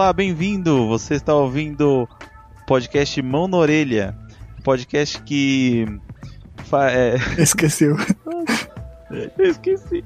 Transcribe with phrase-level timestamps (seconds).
[0.00, 0.88] Olá, bem-vindo!
[0.88, 2.08] Você está ouvindo o
[2.66, 4.16] podcast Mão na Orelha,
[4.64, 5.84] podcast que.
[6.56, 7.16] Fa é...
[7.36, 7.98] Esqueceu.
[9.10, 10.02] eu esqueci.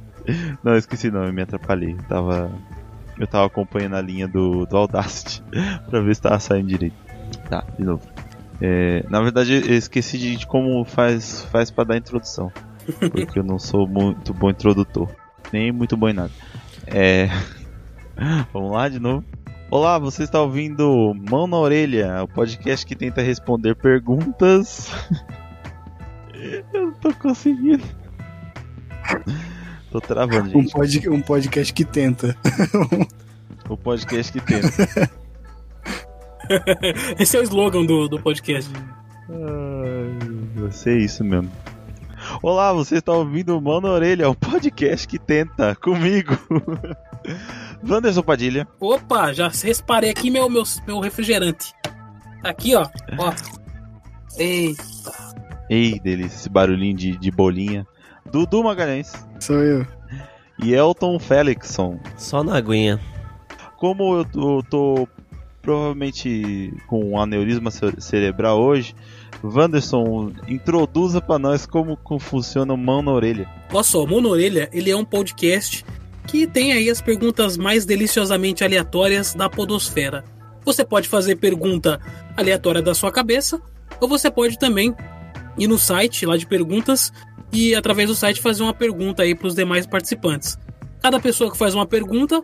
[0.65, 1.93] Não, esqueci não, eu me atrapalhei.
[1.93, 2.51] Eu tava,
[3.21, 5.45] eu tava acompanhando a linha do, do Audacity
[5.89, 6.97] pra ver se tava saindo direito.
[7.49, 8.03] Tá, de novo.
[8.61, 12.51] É, na verdade, eu esqueci de como faz, faz pra dar introdução.
[12.99, 15.09] Porque eu não sou muito bom introdutor.
[15.53, 16.33] Nem muito bom em nada.
[16.85, 17.29] É...
[18.53, 19.25] Vamos lá de novo.
[19.75, 24.89] Olá, você está ouvindo Mão na Orelha, o podcast que tenta responder perguntas.
[26.73, 27.83] eu não tô conseguindo.
[29.91, 30.69] Tô travando, gente.
[30.69, 32.37] Um, pod, um podcast que tenta.
[33.69, 35.11] o podcast que tenta.
[37.19, 38.71] Esse é o slogan do, do podcast.
[39.29, 41.51] Ai, vai ser isso mesmo.
[42.41, 46.39] Olá, você está ouvindo Mão na Orelha, o podcast que tenta comigo.
[47.89, 48.67] Wanderson Padilha.
[48.81, 51.73] Opa, já reparei aqui meu, meu, meu refrigerante.
[52.43, 52.87] Tá aqui, ó.
[53.19, 53.33] ó.
[54.39, 55.13] Eita.
[55.69, 57.87] Ei, delícia, esse barulhinho de, de bolinha.
[58.31, 59.13] Dudu Magalhães.
[59.41, 59.87] Sou eu.
[60.63, 61.99] E Elton Felixson.
[62.17, 63.01] Só na aguinha.
[63.79, 65.09] Como eu, eu tô
[65.65, 68.95] provavelmente com um aneurisma cerebral hoje,
[69.43, 73.49] Wanderson, introduza para nós como, como funciona o Mão na Orelha.
[73.73, 75.85] Olha só, Mão na Orelha, ele é um podcast
[76.27, 80.25] que tem aí as perguntas mais deliciosamente aleatórias da podosfera.
[80.65, 82.01] Você pode fazer pergunta
[82.37, 83.61] aleatória da sua cabeça,
[84.01, 84.95] ou você pode também
[85.59, 87.13] ir no site lá de perguntas
[87.53, 90.59] e através do site fazer uma pergunta aí para os demais participantes.
[91.01, 92.43] Cada pessoa que faz uma pergunta,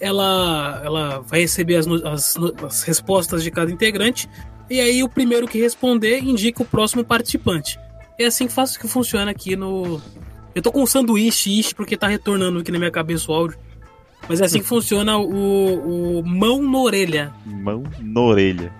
[0.00, 4.28] ela, ela vai receber as, as, as respostas de cada integrante
[4.70, 7.78] e aí o primeiro que responder indica o próximo participante.
[8.18, 10.00] É assim que, faz, que funciona aqui no,
[10.56, 13.58] eu tô com um sanduíche ish porque tá retornando aqui na minha cabeça o áudio.
[14.26, 17.34] Mas é assim que funciona o, o mão na orelha.
[17.44, 18.72] Mão na orelha.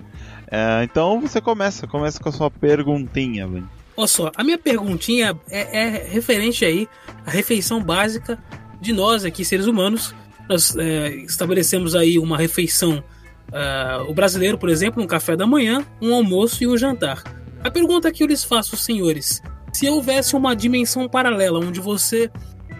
[0.51, 3.69] É, então você começa, começa com a sua perguntinha, velho.
[3.95, 6.89] Olha só, a minha perguntinha é, é, referente aí
[7.27, 8.43] à refeição básica
[8.81, 10.15] de nós aqui, seres humanos.
[10.49, 13.05] Nós é, estabelecemos aí uma refeição,
[13.49, 17.23] uh, o brasileiro, por exemplo, um café da manhã, um almoço e um jantar.
[17.63, 19.43] A pergunta que eu lhes faço, senhores,
[19.77, 22.31] se houvesse uma dimensão paralela onde você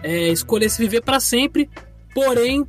[0.01, 1.69] é, escolhesse viver para sempre,
[2.11, 2.65] porém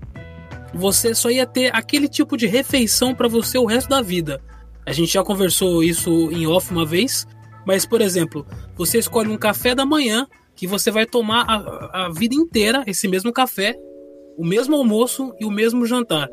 [0.75, 4.39] você só ia ter aquele tipo de refeição para você o resto da vida.
[4.85, 7.27] A gente já conversou isso em off uma vez,
[7.67, 8.47] mas por exemplo,
[8.77, 13.09] você escolhe um café da manhã que você vai tomar a, a vida inteira esse
[13.09, 13.79] mesmo café,
[14.37, 16.29] o mesmo almoço e o mesmo jantar.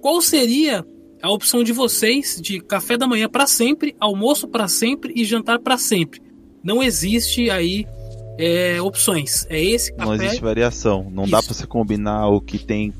[0.00, 0.84] Qual seria
[1.22, 5.60] a opção de vocês de café da manhã para sempre, almoço para sempre e jantar
[5.60, 6.27] para sempre?
[6.68, 7.86] Não existe aí
[8.38, 9.46] é, opções.
[9.48, 10.04] É esse café.
[10.04, 11.10] Não existe variação.
[11.10, 11.32] Não Isso.
[11.32, 12.92] dá para você combinar o que tem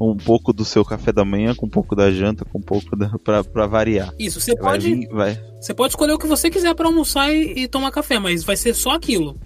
[0.00, 2.94] um pouco do seu café da manhã com um pouco da janta, com um pouco
[2.94, 4.14] da, pra, pra variar.
[4.16, 4.94] Isso, você vai pode.
[4.94, 5.42] Vir, vai.
[5.60, 8.56] Você pode escolher o que você quiser para almoçar e, e, tomar café, mas vai
[8.56, 9.36] ser só aquilo.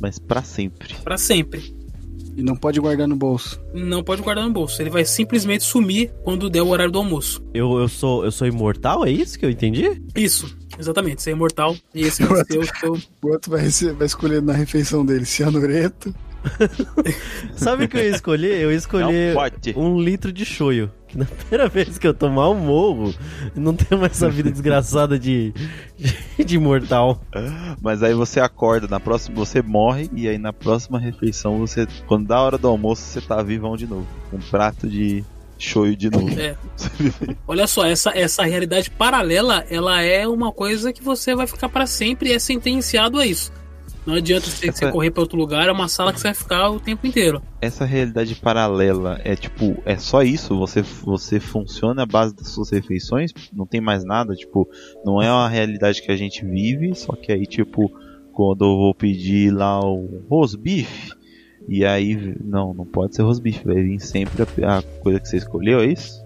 [0.00, 0.94] Mas para sempre.
[1.02, 1.74] Para sempre.
[2.36, 3.60] E não pode guardar no bolso.
[3.74, 4.80] Não pode guardar no bolso.
[4.80, 7.42] Ele vai simplesmente sumir quando der o horário do almoço.
[7.52, 10.00] Eu, eu sou eu sou imortal, é isso que eu entendi?
[10.14, 10.56] Isso.
[10.80, 11.76] Exatamente, ser imortal.
[11.94, 12.98] E esse vai ser o seu.
[13.22, 16.14] O outro vai, vai escolher na refeição dele cianureto.
[17.54, 18.62] Sabe o que eu ia escolher?
[18.62, 19.36] Eu ia escolher
[19.76, 20.90] um litro de shoyu.
[21.06, 23.12] Que na primeira vez que eu tomar um morro,
[23.54, 25.52] não tenho mais essa vida desgraçada de,
[25.98, 27.20] de, de mortal.
[27.82, 32.28] Mas aí você acorda, na próxima você morre, e aí na próxima refeição, você quando
[32.28, 34.06] dá a hora do almoço, você tá vivão de novo.
[34.32, 35.24] Um prato de
[35.62, 36.28] shoyu de novo.
[36.38, 36.56] É.
[37.46, 41.86] Olha só, essa, essa realidade paralela, ela é uma coisa que você vai ficar para
[41.86, 43.52] sempre e é sentenciado a isso.
[44.06, 44.86] Não adianta você, essa...
[44.86, 47.42] você correr para outro lugar, é uma sala que você vai ficar o tempo inteiro.
[47.60, 50.58] Essa realidade paralela é tipo, é só isso?
[50.58, 53.32] Você, você funciona à base das suas refeições?
[53.52, 54.34] Não tem mais nada?
[54.34, 54.68] Tipo,
[55.04, 57.90] não é uma realidade que a gente vive, só que aí, tipo,
[58.32, 61.10] quando eu vou pedir lá o rosbife,
[61.68, 65.36] e aí, não, não pode ser rosbife, vai vir sempre a, a coisa que você
[65.36, 66.20] escolheu, é isso?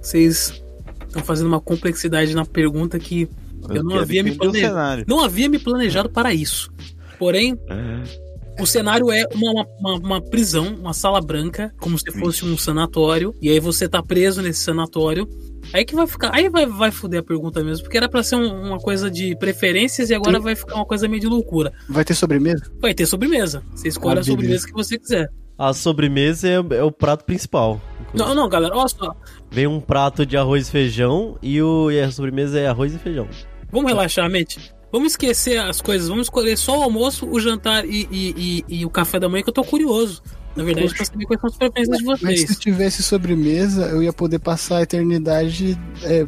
[0.00, 0.62] Vocês
[1.06, 3.28] estão fazendo uma complexidade na pergunta que
[3.68, 5.04] eu, eu não havia me planejado.
[5.06, 6.70] Não havia me planejado para isso.
[7.18, 8.62] Porém, é.
[8.62, 13.34] o cenário é uma, uma, uma, prisão, uma sala branca, como se fosse um sanatório,
[13.40, 15.28] e aí você tá preso nesse sanatório.
[15.72, 16.30] Aí que vai ficar.
[16.34, 19.36] Aí vai, vai foder a pergunta mesmo, porque era pra ser um, uma coisa de
[19.36, 20.44] preferências e agora Sim.
[20.44, 21.72] vai ficar uma coisa meio de loucura.
[21.88, 22.70] Vai ter sobremesa?
[22.80, 23.62] Vai ter sobremesa.
[23.74, 25.28] Você escolhe ah, a sobremesa que você quiser.
[25.58, 27.80] A sobremesa é, é o prato principal.
[28.14, 29.14] Não, não, galera, olha só.
[29.50, 32.98] Vem um prato de arroz e feijão e, o, e a sobremesa é arroz e
[32.98, 33.28] feijão.
[33.70, 34.74] Vamos relaxar a mente?
[34.90, 38.84] Vamos esquecer as coisas, vamos escolher só o almoço, o jantar e, e, e, e
[38.84, 40.22] o café da manhã, que eu tô curioso.
[40.54, 42.22] Na verdade, Poxa, pra saber quais são as preferências de vocês.
[42.22, 46.26] Mas se tivesse sobremesa, eu ia poder passar a eternidade é,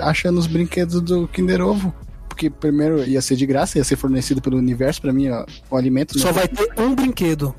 [0.00, 1.94] achando os brinquedos do Kinder Ovo.
[2.28, 5.76] Porque primeiro ia ser de graça, ia ser fornecido pelo universo para mim, ó, o
[5.76, 6.18] alimento.
[6.18, 6.32] Só né?
[6.32, 7.54] vai ter um brinquedo.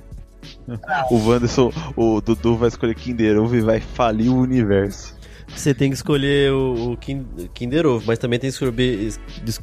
[1.11, 5.15] O Wanderson, o Dudu vai escolher Kinder Ovo e vai falir o universo.
[5.47, 9.13] Você tem que escolher o, o Kinder Ovo, mas também tem que escolher,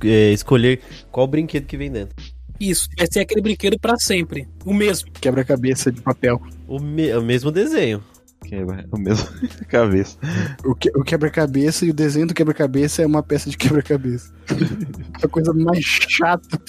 [0.05, 0.81] é, escolher
[1.11, 2.15] qual brinquedo que vem dentro.
[2.61, 4.49] Isso, vai ser aquele brinquedo para sempre.
[4.65, 5.11] O mesmo.
[5.13, 6.41] Quebra-cabeça de papel.
[6.67, 8.03] O, me, o mesmo desenho.
[8.45, 9.27] Quebra, o mesmo
[9.69, 10.19] cabeça.
[10.65, 14.33] O, que, o quebra-cabeça e o desenho do quebra-cabeça é uma peça de quebra-cabeça.
[15.23, 16.61] a coisa mais chata.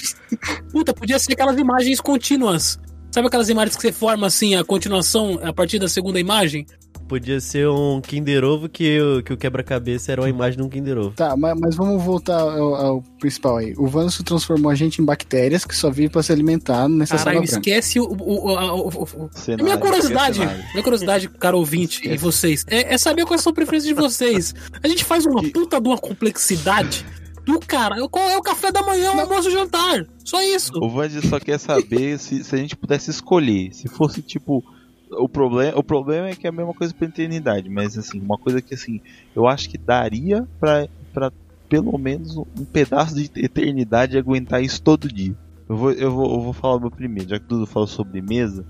[0.71, 2.79] Puta, podia ser aquelas imagens contínuas.
[3.11, 6.65] Sabe aquelas imagens que você forma assim, a continuação a partir da segunda imagem?
[7.07, 10.97] Podia ser um Kinder Ovo que, que o quebra-cabeça era uma imagem de um Kinder
[10.97, 11.11] Ovo.
[11.11, 13.73] Tá, mas, mas vamos voltar ao, ao, principal aí.
[13.77, 17.43] O Vanus transformou a gente em bactérias que só vivem pra se alimentar nessa Caralho,
[17.43, 18.05] esquece o...
[18.05, 22.15] o, o, o, o cenário, minha curiosidade, minha curiosidade, caro ouvinte esquece.
[22.15, 24.55] e vocês, é, é, saber quais são as preferências de vocês.
[24.81, 27.05] A gente faz uma puta de uma complexidade
[27.45, 27.95] do cara.
[28.09, 30.05] Qual é o café da manhã, o almoço e jantar?
[30.23, 30.71] Só isso.
[30.81, 33.71] O Vandy só quer saber se, se a gente pudesse escolher.
[33.73, 34.63] Se fosse tipo
[35.11, 38.37] o problema, o problema é que é a mesma coisa pra eternidade, mas assim, uma
[38.37, 39.01] coisa que assim,
[39.35, 41.31] eu acho que daria pra, pra
[41.69, 45.35] pelo menos um pedaço de eternidade aguentar isso todo dia.
[45.67, 48.21] Eu vou, eu vou, eu vou falar o meu primeiro, já que tudo falou sobre
[48.21, 48.65] mesa.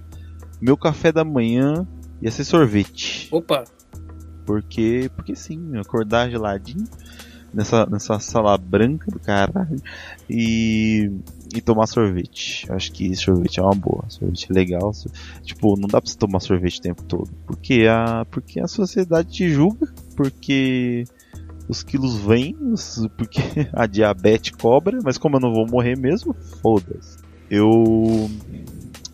[0.62, 1.86] Meu café da manhã
[2.22, 3.28] ia ser sorvete.
[3.32, 3.66] Opa!
[4.46, 6.86] Porque, porque sim, acordar geladinho
[7.54, 9.82] nessa, nessa sala branca do caralho
[10.30, 11.12] e,
[11.56, 12.66] e tomar sorvete.
[12.69, 14.04] Acho que sorvete é uma boa.
[14.10, 14.92] Sorvete é legal.
[15.44, 17.30] Tipo, não dá pra você tomar sorvete o tempo todo.
[17.48, 19.88] Porque a, porque a sociedade te julga.
[20.16, 21.06] Porque
[21.69, 22.56] os quilos vêm.
[23.18, 23.40] Porque
[23.74, 25.00] a diabetes cobra.
[25.04, 27.18] Mas como eu não vou morrer mesmo, foda-se.
[27.50, 28.30] Eu.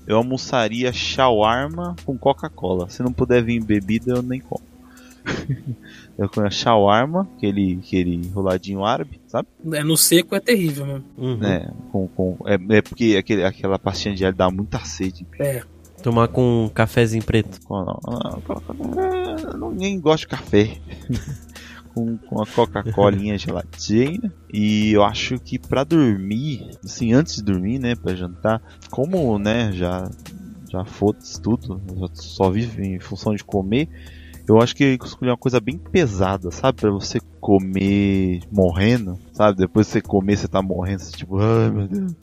[0.07, 2.89] Eu almoçaria shawarma com Coca-Cola.
[2.89, 4.63] Se não puder vir bebida, eu nem como.
[6.21, 9.47] Eu conheço shawarma, aquele, aquele enroladinho árabe, sabe?
[9.73, 11.03] É, no seco é terrível, mano.
[11.17, 11.43] Uhum.
[11.43, 15.25] É, com, com, é, é porque aquele, aquela pastinha de alho dá muita sede.
[15.39, 15.63] É.
[16.03, 17.59] Tomar com um cafezinho preto.
[19.57, 20.77] Não, ninguém gosta de café.
[21.95, 24.31] com, com a Coca-Colinha geladinha.
[24.53, 29.71] E eu acho que para dormir, assim, antes de dormir, né, para jantar, como, né,
[29.73, 30.07] já
[30.71, 31.81] já foda-se tudo,
[32.13, 33.89] só vive em função de comer,
[34.51, 36.81] eu acho que escolhi uma coisa bem pesada, sabe?
[36.81, 39.57] Pra você comer morrendo, sabe?
[39.57, 42.15] Depois de você comer, você tá morrendo, você tipo, ai meu Deus.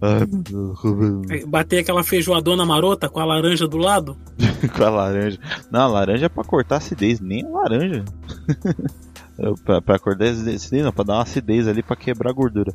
[0.00, 1.44] Ai meu Deus.
[1.46, 4.16] Bater aquela feijoadona marota com a laranja do lado?
[4.76, 5.38] com a laranja.
[5.70, 8.04] Não, a laranja é pra cortar acidez, nem a laranja.
[9.64, 12.72] pra, pra cortar acidez, não, pra dar uma acidez ali pra quebrar a gordura.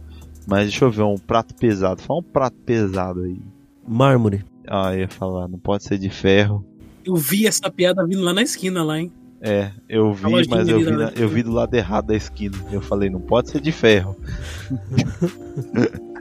[0.48, 2.02] Mas deixa eu ver, um prato pesado.
[2.02, 3.40] Fala um prato pesado aí.
[3.88, 4.44] Mármore.
[4.68, 6.66] Ah, ia falar, não pode ser de ferro.
[7.06, 9.12] Eu vi essa piada vindo lá na esquina, lá, hein?
[9.44, 12.56] É, eu vi, mas eu vi, na, eu vi do lado errado da esquina.
[12.71, 14.15] Eu falei, não pode ser de ferro.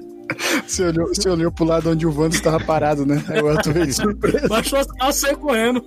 [0.66, 3.22] Você olhou, você olhou pro lado onde o Vando estava parado, né?
[3.28, 4.48] Aí o Elton veio de surpresa.
[4.48, 5.84] Baixou as calças e correndo.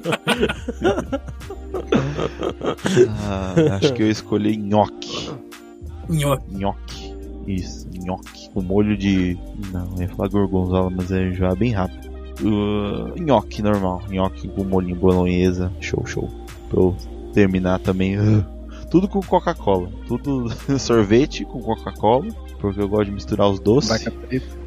[3.22, 5.32] ah, acho que eu escolhi nhoque.
[6.10, 6.56] Nhoque.
[6.56, 7.16] Nhoque.
[7.48, 8.50] Isso, nhoque.
[8.50, 9.38] Com molho de.
[9.72, 12.13] Não, eu ia falar gorgonzola, mas é já bem rápido.
[12.42, 16.30] Uh, nhoque normal, nhoque com molinho bolonhesa, show, show.
[16.70, 16.96] Pra eu
[17.34, 18.46] terminar também, uh,
[18.90, 20.48] tudo com Coca-Cola, tudo
[20.80, 22.28] sorvete com Coca-Cola,
[22.60, 24.08] porque eu gosto de misturar os doces.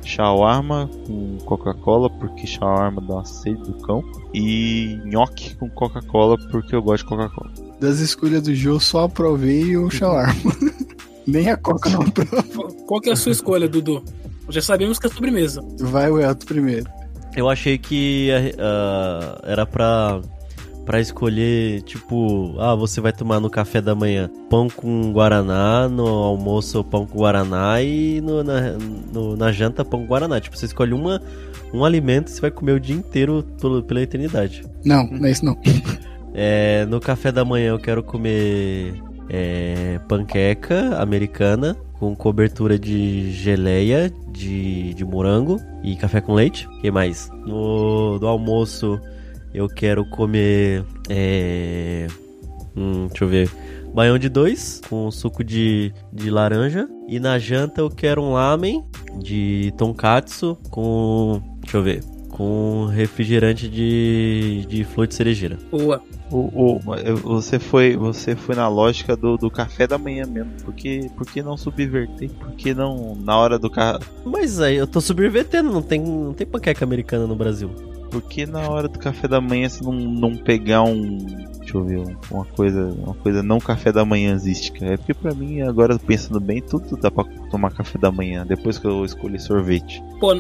[0.05, 4.05] Shawarma com Coca-Cola, porque shawarma dá uma sede do cão.
[4.35, 7.51] E nhoque com Coca-Cola, porque eu gosto de Coca-Cola.
[7.81, 10.53] Das escolhas do jogo, só aprovei o shawarma.
[11.27, 12.73] Nem a Coca não aprova.
[12.87, 14.03] Qual que é a sua escolha, Dudu?
[14.49, 15.65] Já sabemos que é sobremesa.
[15.81, 16.96] Vai o Elton primeiro.
[17.37, 20.21] Eu achei que uh, era pra,
[20.87, 26.07] pra escolher, tipo, ah, você vai tomar no café da manhã pão com guaraná, no
[26.07, 28.73] almoço pão com guaraná e no, na,
[29.13, 30.41] no, na janta pão com guaraná.
[30.41, 31.21] Tipo, você escolhe uma,
[31.75, 34.65] um alimento e você vai comer o dia inteiro pelo, pela eternidade.
[34.83, 35.57] Não, não é isso não.
[36.39, 44.13] É, no café da manhã eu quero comer é, panqueca americana com cobertura de geleia
[44.33, 46.67] de, de morango e café com leite.
[46.67, 47.29] O que mais?
[47.47, 49.01] No do almoço
[49.55, 50.85] eu quero comer.
[51.09, 52.07] É,
[52.77, 53.51] hum, deixa eu ver.
[53.95, 56.89] Baião de dois com suco de, de laranja.
[57.09, 58.85] E na janta eu quero um lamen
[59.19, 61.41] de tonkatsu com.
[61.63, 62.16] Deixa eu ver.
[62.37, 65.59] Com refrigerante de, de flor de cerejeira.
[65.71, 66.03] Boa.
[66.31, 66.81] O, o,
[67.39, 70.53] você foi você foi na lógica do, do café da manhã mesmo.
[70.63, 72.29] Por que, por que não subverter?
[72.29, 74.01] Por que não na hora do carro?
[74.25, 77.71] Mas aí eu tô subvertendo, não tem, não tem panqueca americana no Brasil.
[78.11, 81.19] Por que na hora do café da manhã você não, não pegar um.
[81.59, 85.35] Deixa eu ver, uma coisa, uma coisa não café da manhã existe, É porque pra
[85.35, 89.39] mim, agora pensando bem, tudo dá pra tomar café da manhã, depois que eu escolhi
[89.41, 90.03] sorvete.
[90.21, 90.33] Pô,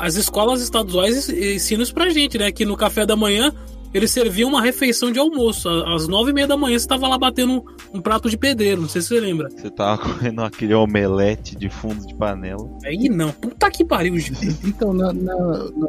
[0.00, 2.52] as escolas estaduais ensinam isso pra gente, né?
[2.52, 3.52] Que no café da manhã
[3.92, 5.68] eles serviam uma refeição de almoço.
[5.68, 8.82] Às nove e meia da manhã você tava lá batendo um, um, prato de pedreiro,
[8.82, 9.48] não sei se você lembra.
[9.50, 12.68] Você tava comendo aquele omelete de fundo de panela.
[12.84, 14.14] Aí não, puta que pariu,
[14.64, 15.88] Então, na, na, na,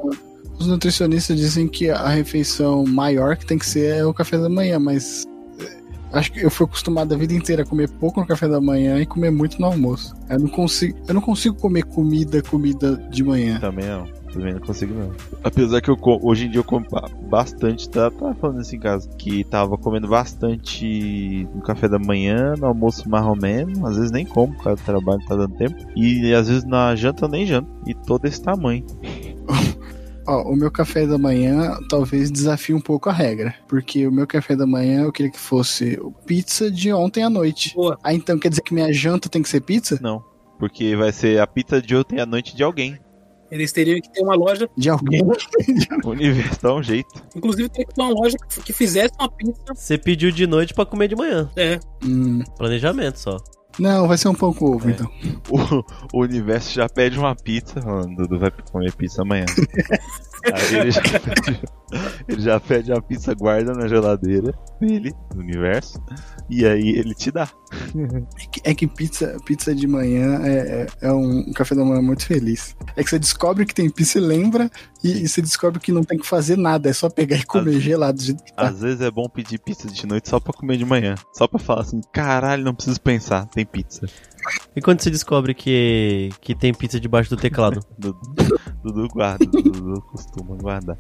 [0.60, 4.50] os nutricionistas dizem que a refeição maior que tem que ser é o café da
[4.50, 5.26] manhã, mas
[5.60, 5.78] eh,
[6.12, 9.00] acho que eu fui acostumado a vida inteira a comer pouco no café da manhã
[9.00, 10.14] e comer muito no almoço.
[10.30, 13.60] Eu não consigo, eu não consigo comer comida, comida de manhã.
[13.60, 14.20] Também não.
[14.34, 15.12] Também não consigo não.
[15.44, 16.86] Apesar que eu hoje em dia eu como
[17.30, 22.54] bastante, tá, tá falando isso em casa, que tava comendo bastante no café da manhã,
[22.58, 25.56] no almoço mais ou menos, às vezes nem como por causa do trabalho, tá dando
[25.56, 25.76] tempo.
[25.96, 27.70] E às vezes na janta eu nem janto.
[27.88, 28.86] E todo esse tamanho.
[30.30, 33.56] Ó, o meu café da manhã talvez desafie um pouco a regra.
[33.68, 37.74] Porque o meu café da manhã eu queria que fosse pizza de ontem à noite.
[37.74, 37.98] Boa.
[38.04, 39.98] Ah, então quer dizer que minha janta tem que ser pizza?
[40.00, 40.24] Não.
[40.60, 43.00] Porque vai ser a pizza de ontem à noite de alguém.
[43.50, 44.70] Eles teriam que ter uma loja.
[44.78, 45.24] De alguém.
[46.06, 47.10] o universo dá um jeito.
[47.36, 49.74] Inclusive, tem que ter uma loja que fizesse uma pizza.
[49.74, 51.50] Você pediu de noite para comer de manhã.
[51.56, 51.80] É.
[52.06, 52.44] Hum.
[52.56, 53.38] Planejamento só.
[53.80, 54.92] Não, vai ser um pão com ovo, é.
[54.92, 55.10] então.
[55.50, 58.16] O, o, universo já pede uma pizza, mano.
[58.16, 59.46] Dudu vai comer pizza amanhã.
[60.54, 61.62] Aí ele já, pede,
[62.28, 66.02] ele já pede uma pizza guarda na geladeira dele, do universo,
[66.50, 67.50] e aí ele te dá.
[68.38, 72.02] É que, é que pizza, pizza de manhã é, é, é, um café da manhã
[72.02, 72.76] muito feliz.
[72.96, 74.70] É que você descobre que tem pizza e lembra,
[75.04, 77.78] e, e você descobre que não tem que fazer nada, é só pegar e comer
[77.78, 78.18] às, gelado.
[78.20, 78.36] De...
[78.56, 81.16] Às vezes é bom pedir pizza de noite só pra comer de manhã.
[81.34, 84.08] Só pra falar assim, caralho, não preciso pensar, tem pizza.
[84.76, 87.82] E quando você descobre que, que tem pizza debaixo do teclado?
[88.84, 90.98] Dudu guarda, Dudu costuma guardar.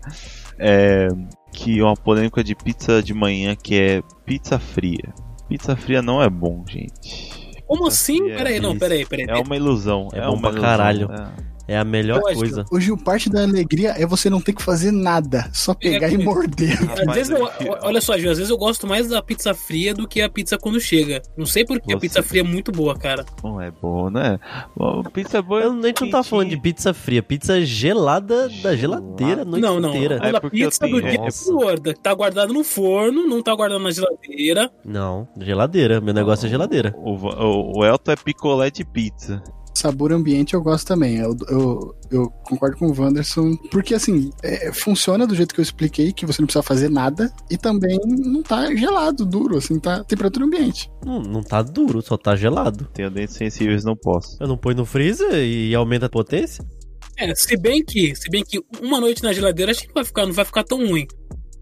[0.58, 1.08] É,
[1.52, 5.14] que uma polêmica de pizza de manhã que é pizza fria.
[5.48, 7.50] Pizza fria não é bom, gente.
[7.66, 8.24] Como pizza assim?
[8.26, 9.26] Peraí, é, não, peraí, peraí.
[9.28, 10.10] É uma ilusão.
[10.14, 11.10] É, é bom uma pra ilusão, caralho.
[11.12, 11.50] É.
[11.70, 12.66] É a melhor coisa.
[12.72, 16.14] Hoje, o parte da alegria é você não ter que fazer nada, só pegar é,
[16.14, 16.80] e morder.
[17.08, 17.48] Às vezes eu,
[17.84, 20.58] olha só, Gil, às vezes eu gosto mais da pizza fria do que a pizza
[20.58, 21.22] quando chega.
[21.38, 21.94] Não sei porque você...
[21.94, 23.24] a pizza fria é muito boa, cara.
[23.44, 24.40] Não é boa, né?
[24.76, 25.62] Bom, pizza boa.
[25.62, 29.80] Eu nem não tava falando de pizza fria, pizza gelada da geladeira a noite não,
[29.80, 29.90] não.
[29.90, 30.18] inteira.
[30.18, 33.92] Não, é a pizza do dia gorda, tá guardado no forno, não tá guardado na
[33.92, 34.72] geladeira.
[34.84, 36.02] Não, geladeira.
[36.02, 36.96] Meu negócio é geladeira.
[36.98, 39.44] O, o, o Elton é picolé de pizza
[39.80, 41.18] sabor ambiente eu gosto também.
[41.18, 45.64] Eu, eu, eu concordo com o Wanderson, porque assim, é, funciona do jeito que eu
[45.64, 50.04] expliquei, que você não precisa fazer nada, e também não tá gelado, duro, assim, tá
[50.04, 50.92] temperatura ambiente.
[51.06, 52.88] Não, não tá duro, só tá gelado.
[52.94, 54.38] Tenho dentes sensíveis, não posso.
[54.40, 56.64] Eu não põe no freezer e aumenta a potência?
[57.18, 60.26] É, se bem que, se bem que uma noite na geladeira acho que vai ficar,
[60.26, 61.06] não vai ficar tão ruim.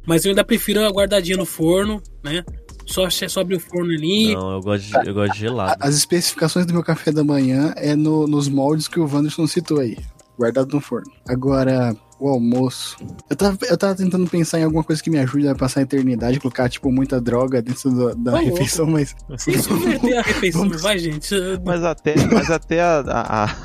[0.06, 2.44] Mas eu ainda prefiro a guardadinha no forno, né?
[2.88, 4.34] Só, só abrir o forno ali.
[4.34, 5.76] Não, eu gosto de, eu gosto de gelado.
[5.80, 9.80] As especificações do meu café da manhã é no, nos moldes que o Wanderson citou
[9.80, 9.98] aí.
[10.38, 11.12] Guardado no forno.
[11.28, 12.98] Agora, o almoço.
[13.30, 15.84] Eu tava, eu tava tentando pensar em alguma coisa que me ajude a passar a
[15.84, 19.16] eternidade, colocar, tipo, muita droga dentro do, da oh, refeição, mas.
[19.48, 20.82] Isso inverter a refeição, Vamos...
[20.82, 21.36] vai, gente.
[21.66, 23.56] Mas até, mas até a, a, a,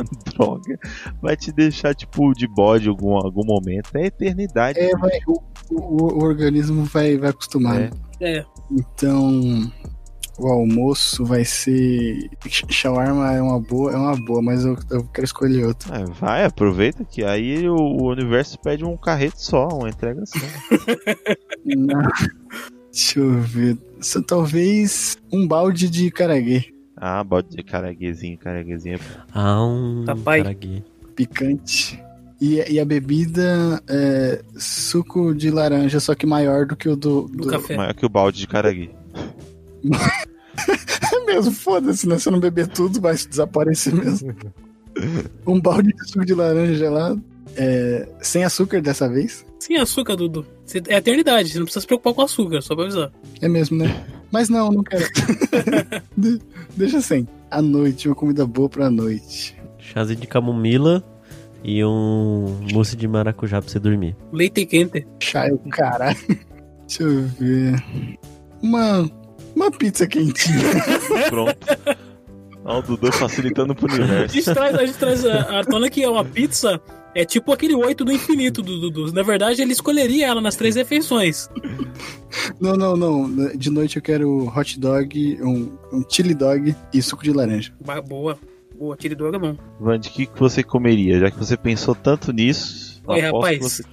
[0.34, 0.78] droga
[1.22, 3.90] vai te deixar, tipo, de bode em algum, algum momento.
[3.94, 4.78] É eternidade.
[4.78, 5.40] É, vai, o,
[5.70, 7.90] o, o, organismo vai, vai acostumar.
[8.20, 8.38] É.
[8.38, 8.46] é.
[8.70, 9.70] Então,
[10.38, 12.30] o almoço vai ser.
[12.68, 15.92] Shawarma é uma boa, é uma boa, mas eu, eu quero escolher outro.
[15.92, 20.38] É, vai, aproveita que aí o, o, universo pede um carreto só, uma entrega só.
[21.64, 22.02] Não.
[22.92, 23.78] Deixa eu ver.
[24.00, 26.72] Só, talvez um balde de caraguê.
[26.96, 28.98] Ah, balde de caraguezinho, caraguezinho.
[29.32, 30.82] Ah, um caraguê.
[31.14, 32.03] Picante.
[32.44, 37.22] E, e, a bebida é suco de laranja, só que maior do que o do,
[37.22, 37.74] do, do café.
[37.74, 38.90] Maior que o balde de caraguê.
[41.10, 42.18] é mesmo, foda-se, né?
[42.18, 44.36] Se eu não beber tudo, vai desaparecer mesmo.
[45.46, 47.24] um balde de suco de laranja gelado.
[47.56, 49.46] É, sem açúcar dessa vez?
[49.58, 50.44] Sem açúcar, Dudu.
[50.86, 53.10] É eternidade, você não precisa se preocupar com açúcar, só pra avisar.
[53.40, 54.04] É mesmo, né?
[54.30, 55.06] Mas não, não quero.
[56.76, 57.26] Deixa sem.
[57.50, 59.56] À noite, uma comida boa pra noite.
[59.78, 61.02] Chazinho de camomila
[61.64, 64.14] e um mousse de maracujá pra você dormir.
[64.32, 65.06] Leite quente.
[65.18, 66.16] Chá, o caralho.
[66.86, 67.82] Deixa eu ver.
[68.62, 69.10] Uma
[69.56, 70.58] uma pizza quentinha.
[71.30, 71.56] Pronto.
[72.64, 74.36] Olha o Dudu facilitando pro universo.
[74.36, 76.80] A gente traz, a, gente traz a, a tona que é uma pizza,
[77.14, 79.12] é tipo aquele oito do infinito do Dudu.
[79.12, 81.48] Na verdade, ele escolheria ela nas três refeições.
[82.60, 83.54] Não, não, não.
[83.54, 87.72] De noite eu quero hot dog, um, um chili dog e suco de laranja.
[88.08, 88.38] Boa.
[88.98, 89.56] Chili dog é bom.
[89.80, 91.18] Vand, o que, que você comeria?
[91.18, 93.02] Já que você pensou tanto nisso.
[93.06, 93.58] Oi, rapaz.
[93.58, 93.84] Você...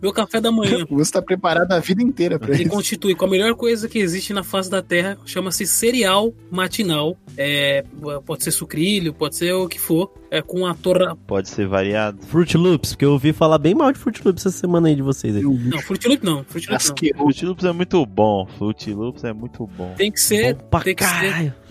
[0.00, 0.84] meu café da manhã.
[0.90, 2.62] Você está preparado a vida inteira para isso.
[2.62, 7.16] E constitui com a melhor coisa que existe na face da Terra, chama-se cereal matinal.
[7.36, 7.84] É,
[8.24, 10.12] pode ser sucrilho, pode ser o que for.
[10.30, 11.16] É com a torra.
[11.26, 12.18] Pode ser variado.
[12.26, 15.02] Fruit Loops, porque eu ouvi falar bem mal de Fruit Loops essa semana aí de
[15.02, 15.36] vocês.
[15.36, 15.42] Aí.
[15.42, 16.44] Não, Fruit Loops não.
[16.44, 16.96] Fruit Loops não.
[17.18, 18.46] Fruit Loops é muito bom.
[18.58, 19.92] Fruit Loops é muito bom.
[19.96, 20.54] Tem que ser.
[20.54, 21.50] Bom pra tem que caralho.
[21.50, 21.61] ser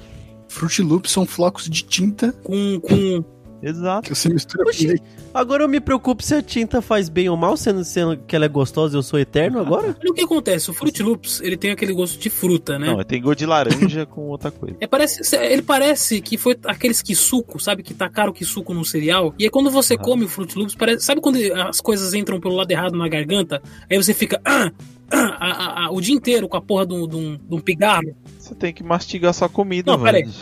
[0.51, 3.23] Fruit Loops são flocos de tinta com, com
[3.61, 4.13] Exato.
[4.13, 5.01] você mistura Oxi.
[5.33, 8.45] Agora eu me preocupo se a tinta faz bem ou mal, sendo, sendo que ela
[8.45, 9.95] é gostosa e eu sou eterno agora?
[9.99, 12.87] Olha o que acontece, o Fruit Loops, ele tem aquele gosto de fruta, né?
[12.87, 14.75] Não, tem gosto de laranja com outra coisa.
[14.79, 17.83] É, parece, ele parece que foi aqueles que suco, sabe?
[17.83, 19.33] Que tacaram que suco no cereal.
[19.37, 21.37] E aí quando você come o Fruit Loops, parece, sabe quando
[21.67, 23.61] as coisas entram pelo lado errado na garganta?
[23.89, 24.71] Aí você fica ah,
[25.11, 27.55] ah, ah, ah, ah, o dia inteiro com a porra de um, de um, de
[27.55, 28.15] um pigarro.
[28.39, 30.29] Você tem que mastigar sua comida, Não, velho.
[30.29, 30.33] peraí.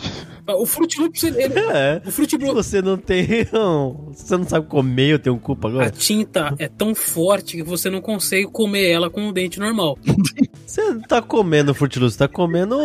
[0.56, 2.02] O Fruit Loops, ele, ele- É.
[2.06, 3.26] o Fruit Loops, você não tem.
[3.52, 5.90] não, você não sabe comer, eu tenho culpa a agora.
[5.90, 9.98] tinta é tão forte que você não consegue comer ela com o dente normal.
[10.70, 12.76] Você não tá comendo Fruit Loops, você tá comendo.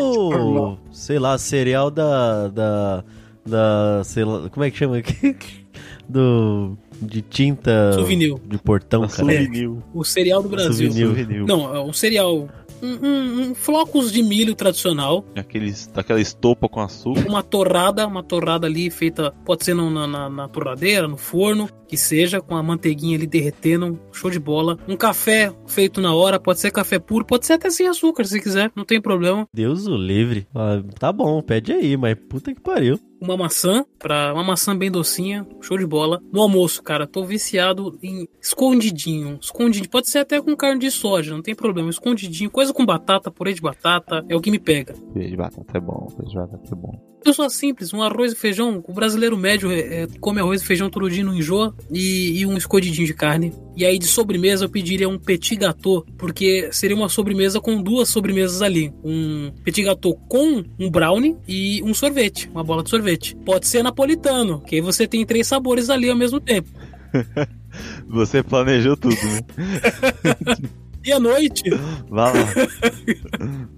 [0.91, 2.47] Sei lá, cereal da.
[2.47, 3.03] da.
[3.45, 4.01] da.
[4.03, 4.49] sei lá.
[4.49, 5.35] Como é que chama aqui?
[6.09, 6.75] Do.
[7.01, 7.93] de tinta.
[7.93, 8.35] Souvenir.
[8.47, 9.13] de portão, cara.
[9.13, 9.69] souvenir.
[9.93, 10.91] O cereal do Brasil.
[10.91, 11.05] Souvenir.
[11.07, 11.45] Souvenir.
[11.45, 12.47] Não, é um cereal.
[12.81, 15.25] Um, um- flocos de milho tradicional.
[15.35, 17.27] Aqueles, daquela estopa com açúcar.
[17.27, 21.97] Uma torrada, uma torrada ali feita, pode ser na, na, na torradeira, no forno, que
[21.97, 24.77] seja, com a manteiguinha ali derretendo, show de bola.
[24.87, 28.39] Um café feito na hora, pode ser café puro, pode ser até sem açúcar, se
[28.41, 29.47] quiser, não tem problema.
[29.53, 30.47] Deus o livre.
[30.53, 32.99] Ah, tá bom, pede aí, mas puta que pariu.
[33.25, 36.21] Uma maçã, para uma maçã bem docinha, show de bola.
[36.31, 39.89] No almoço, cara, tô viciado em escondidinho, escondidinho.
[39.89, 41.89] Pode ser até com carne de soja, não tem problema.
[41.89, 44.93] Escondidinho, coisa com batata, purê de batata, é o que me pega.
[45.11, 47.14] Peixe de batata é bom, peixe de batata é bom.
[47.25, 48.83] Pessoa simples, um arroz e feijão.
[48.87, 51.75] O brasileiro médio é, é, come arroz e feijão todo dia, não enjoa.
[51.91, 53.51] E, e um escondidinho de carne.
[53.75, 58.09] E aí de sobremesa eu pediria um petit gâteau, porque seria uma sobremesa com duas
[58.09, 58.93] sobremesas ali.
[59.03, 63.35] Um petit gâteau com um brownie e um sorvete, uma bola de sorvete.
[63.43, 66.69] Pode ser napolitano, que aí você tem três sabores ali ao mesmo tempo.
[68.07, 69.41] Você planejou tudo, né?
[71.05, 71.69] E à noite,
[72.09, 72.47] Vai lá.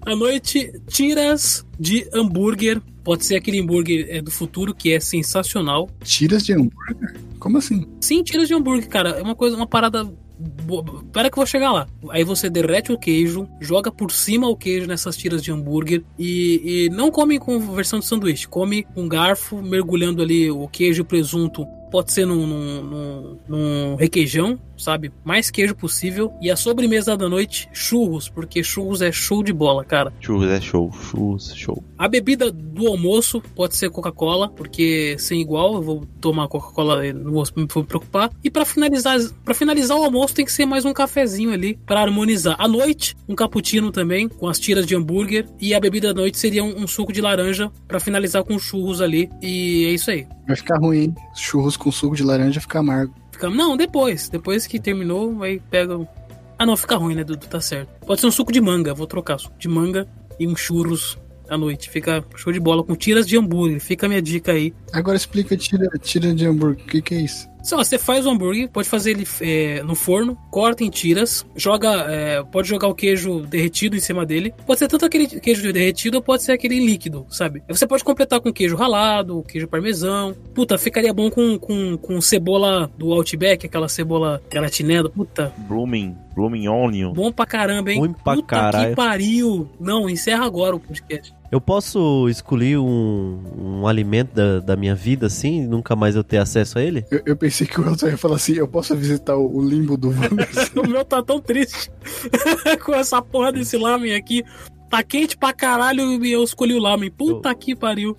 [0.06, 2.80] à noite, tiras de hambúrguer.
[3.08, 5.88] Pode ser aquele hambúrguer é, do futuro que é sensacional.
[6.04, 7.14] Tiras de hambúrguer?
[7.38, 7.86] Como assim?
[8.02, 9.12] Sim, tiras de hambúrguer, cara.
[9.12, 10.04] É uma coisa, uma parada.
[10.38, 11.02] boa.
[11.10, 11.86] Pera que eu vou chegar lá.
[12.10, 16.88] Aí você derrete o queijo, joga por cima o queijo nessas tiras de hambúrguer e,
[16.90, 18.46] e não come com versão de sanduíche.
[18.46, 21.64] Come com garfo, mergulhando ali o queijo e o presunto.
[21.90, 25.12] Pode ser num, num, num- num requeijão, sabe?
[25.24, 26.32] Mais queijo possível.
[26.40, 30.12] E a sobremesa da noite, churros, porque churros é show de bola, cara.
[30.20, 31.82] Churros é show, churros, show.
[31.96, 37.32] A bebida do almoço pode ser Coca-Cola, porque sem igual, eu vou tomar Coca-Cola, não
[37.32, 38.30] vou me preocupar.
[38.42, 42.00] E pra finalizar, para finalizar o almoço tem que ser mais um cafezinho ali pra
[42.00, 42.56] harmonizar.
[42.58, 46.38] À noite, um cappuccino também com as tiras de hambúrguer e a bebida da noite
[46.38, 49.28] seria um, um suco de laranja pra finalizar com churros ali.
[49.42, 50.26] E é isso aí.
[50.46, 51.14] Vai ficar ruim.
[51.34, 53.14] Churros com suco de laranja fica amargo.
[53.42, 56.08] Não, depois, depois que terminou, aí pega o-
[56.58, 57.46] Ah, não, fica ruim, né, Dudu?
[57.46, 57.88] Tá certo.
[58.04, 60.08] Pode ser um suco de manga, vou trocar suco de manga
[60.40, 61.16] e um churros
[61.48, 61.88] à noite.
[61.88, 63.80] Fica show de bola com tiras de hambúrguer.
[63.80, 64.74] Fica a minha dica aí.
[64.92, 66.84] Agora explica tira, tira de hambúrguer.
[66.84, 67.47] O que, que é isso?
[67.68, 72.06] Só, você faz o hambúrguer, pode fazer ele é, no forno, corta em tiras, joga,
[72.10, 74.54] é, pode jogar o queijo derretido em cima dele.
[74.66, 77.62] Pode ser tanto aquele queijo derretido ou pode ser aquele líquido, sabe?
[77.68, 80.34] Aí Você pode completar com queijo ralado, queijo parmesão.
[80.54, 85.10] Puta, ficaria bom com, com, com cebola do Outback, aquela cebola gratinada.
[85.10, 87.12] Puta, Blooming, blooming onion.
[87.12, 87.98] bom pra caramba, hein?
[87.98, 88.90] Ruim pra Puta caralho.
[88.90, 89.68] que pariu.
[89.78, 91.34] Não, encerra agora o podcast.
[91.50, 96.22] Eu posso escolher um, um alimento da, da minha vida assim e nunca mais eu
[96.22, 97.06] ter acesso a ele?
[97.10, 99.96] Eu, eu pensei que o Elton ia falar assim: eu posso visitar o, o limbo
[99.96, 100.68] do Wanderson.
[100.80, 101.90] O meu tá tão triste
[102.84, 104.44] com essa porra desse lamen aqui.
[104.90, 107.10] Tá quente pra caralho e eu escolhi o lamen.
[107.10, 108.16] Puta que pariu.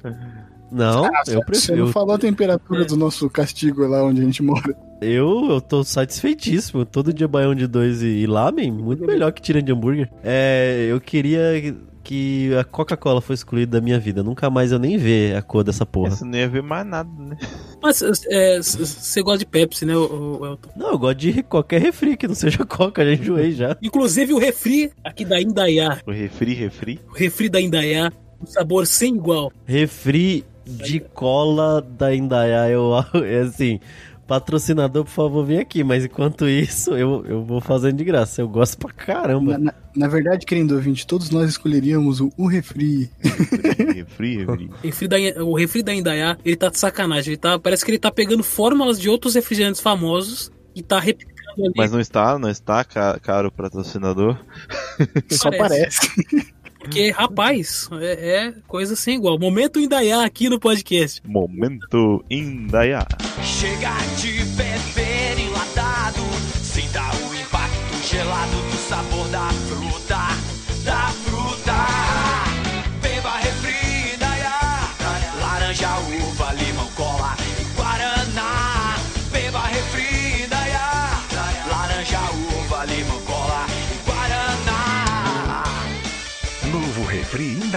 [0.71, 1.87] Não, eu Você não prefiro.
[1.91, 4.75] falou a temperatura do nosso castigo lá onde a gente mora.
[5.01, 6.85] Eu, eu tô satisfeitíssimo.
[6.85, 10.09] Todo dia baião de dois e, e lamen, muito melhor que tira de hambúrguer.
[10.23, 11.75] É, eu queria
[12.09, 14.23] que a Coca-Cola fosse excluída da minha vida.
[14.23, 16.09] Nunca mais eu nem ver a cor dessa porra.
[16.09, 17.37] Você não ia ver mais nada, né?
[17.79, 20.71] Mas você gosta de Pepsi, né, Elton?
[20.75, 23.77] Não, eu gosto de qualquer refri que não seja Coca, já enjoei já.
[23.79, 26.01] Inclusive o refri aqui da Indaiá.
[26.03, 26.99] O refri, refri.
[27.11, 28.11] O refri da Indaiá.
[28.41, 29.51] Um sabor sem igual.
[29.63, 32.91] Refri de cola da Indaiá, eu
[33.23, 33.79] é assim.
[34.29, 35.83] Patrocinador, por favor, vem aqui.
[35.83, 38.41] Mas enquanto isso, eu, eu vou fazendo de graça.
[38.41, 39.53] Eu gosto pra caramba.
[39.53, 43.09] Na, na- na verdade, querido ouvinte, todos nós escolheríamos o, o refri.
[43.95, 44.69] Refri, refri.
[44.83, 47.31] Refri da- o refri da Indaiá, ele tá de sacanagem.
[47.31, 51.39] Ele tá, parece que ele tá pegando fórmulas de outros refrigerantes famosos e tá replicando
[51.65, 51.73] ali.
[51.75, 54.37] Mas não está, não está caro patrocinador.
[55.31, 55.99] Só parece.
[56.79, 59.37] Porque, rapaz, é, é, coisa sem igual.
[59.37, 61.21] Momento Indaiá aqui no podcast.
[61.27, 63.05] Momento Indaiá.
[63.43, 65.08] Chega de beber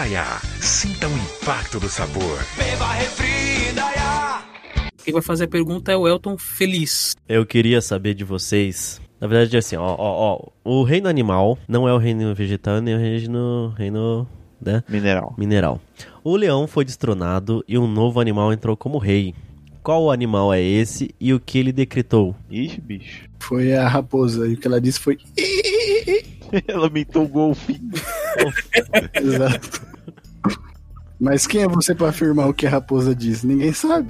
[0.02, 0.40] Indaiá.
[0.60, 2.44] Sinta o impacto do sabor.
[2.58, 4.42] Beba refri Indaiá.
[5.04, 7.14] Quem vai fazer a pergunta é o Elton Feliz.
[7.28, 9.00] Eu queria saber de vocês.
[9.20, 10.48] Na verdade, é assim, ó, ó, ó.
[10.64, 13.68] O reino animal não é o reino vegetal nem o reino.
[13.78, 14.28] reino
[14.60, 14.82] né?
[14.88, 15.36] Mineral.
[15.38, 15.80] Mineral.
[16.24, 19.32] O leão foi destronado e um novo animal entrou como rei.
[19.84, 22.34] Qual animal é esse e o que ele decretou?
[22.50, 23.28] Ixi, bicho.
[23.38, 25.16] Foi a raposa e o que ela disse foi.
[26.66, 27.92] ela mentou o golfinho.
[29.14, 29.91] Exato.
[31.22, 33.44] Mas quem é você para afirmar o que a raposa diz?
[33.44, 34.08] Ninguém sabe.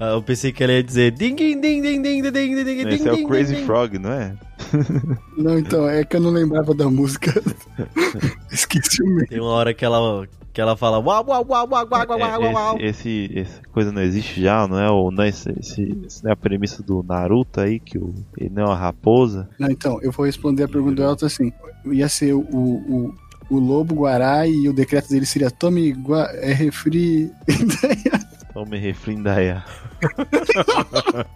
[0.00, 2.88] Ah, eu pensei que ela ia dizer ding ding ding ding ding ding ding ding
[2.88, 4.34] Esse é o Crazy Frog, não é?
[5.36, 7.30] Não, então, é que eu não lembrava da música.
[8.50, 9.28] Esqueci o meio.
[9.28, 12.52] Tem uma hora que ela que ela fala uau uau uau uau uau uau uau
[12.52, 12.76] uau.
[12.80, 16.22] Esse, esse, essa coisa não existe já, não é o não é esse, esse, esse
[16.22, 19.48] não é a premissa do Naruto aí que o ele não é uma raposa?
[19.58, 21.52] Não, então, eu vou responder a pergunta do Elton assim.
[21.86, 23.14] Ia ser o, o,
[23.50, 27.32] o lobo guará e o decreto dele seria tome gua, é refri
[28.54, 29.64] Tome refri Indaiá.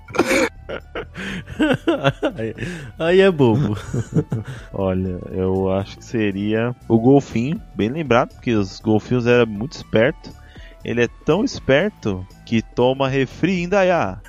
[2.36, 2.54] aí,
[2.96, 3.76] aí é bobo.
[4.72, 10.32] Olha, eu acho que seria o golfinho, bem lembrado, porque os golfinhos eram muito espertos.
[10.84, 14.20] Ele é tão esperto que toma refri Indaiá.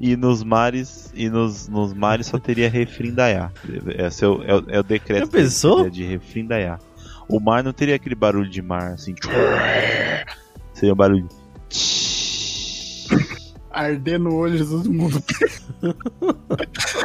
[0.00, 3.52] e nos mares e nos, nos mares só teria refri Indaiá.
[3.96, 5.88] Esse é o, é o, é o decreto Já pensou?
[5.88, 6.80] de refri Indaiá.
[7.28, 9.14] O mar não teria aquele barulho de mar assim.
[10.72, 11.28] Seria um barulho.
[13.78, 15.22] Arder no olho de todo mundo.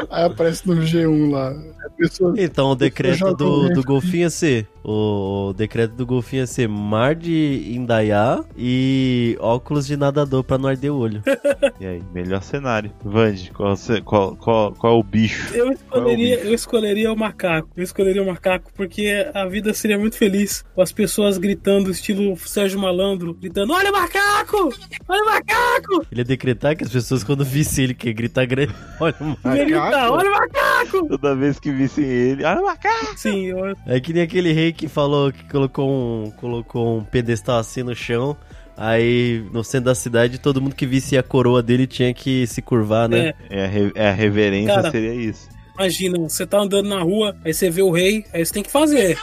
[0.09, 1.53] Aí aparece no G1 lá.
[1.97, 4.67] Pessoa, então o decreto do, do golfinho é ser.
[4.83, 10.67] O decreto do golfinho é ser mar de Indaiá e óculos de nadador pra não
[10.67, 11.21] arder o olho.
[11.79, 12.91] e aí, melhor cenário.
[13.03, 15.55] Vande, qual, qual, qual, qual é o bicho?
[15.55, 16.47] Eu escolheria, o bicho?
[16.47, 17.69] eu escolheria o macaco.
[17.77, 22.35] Eu escolheria o macaco porque a vida seria muito feliz com as pessoas gritando, estilo
[22.37, 24.73] Sérgio Malandro, gritando: Olha o macaco!
[25.07, 26.07] Olha o macaco!
[26.11, 29.65] Ele ia decretar que as pessoas, quando vissem ele, que gritar grande, olha o macaco.
[29.65, 31.07] Grita, olha o macaco!
[31.07, 33.17] Toda vez que vissem ele, olha o macaco!
[33.17, 33.75] Sim, eu...
[33.85, 37.95] É que nem aquele rei que falou que colocou um, colocou um pedestal assim no
[37.95, 38.37] chão.
[38.75, 42.61] Aí, no centro da cidade, todo mundo que visse a coroa dele tinha que se
[42.61, 43.33] curvar, né?
[43.49, 45.47] É, é, a, re, é a, reverência Cara, seria isso.
[45.75, 48.71] Imagina, você tá andando na rua, aí você vê o rei, aí você tem que
[48.71, 49.17] fazer.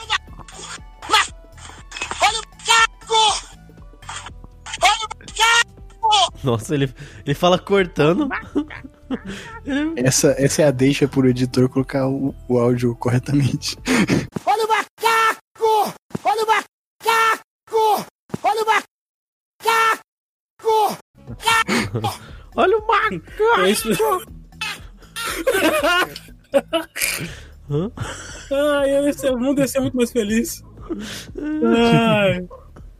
[6.45, 6.93] Nossa, ele,
[7.25, 8.29] ele fala cortando.
[9.97, 13.77] essa, essa é a deixa pro editor colocar o, o áudio corretamente.
[14.47, 15.95] Olha o macaco!
[16.25, 18.07] Olha o macaco!
[18.43, 18.91] Olha o macaco!
[22.57, 23.61] Olha o macaco!
[23.61, 23.89] É isso...
[28.53, 30.65] Ai, esse mundo ia ser muito mais feliz.
[31.65, 32.49] Ai.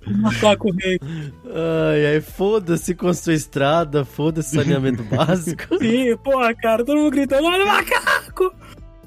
[0.07, 0.99] Macaco rei.
[1.47, 5.79] Ai, ai, foda-se construir estrada, foda-se saneamento básico.
[5.79, 8.55] Sim, porra, cara, todo mundo gritando, olha o macaco!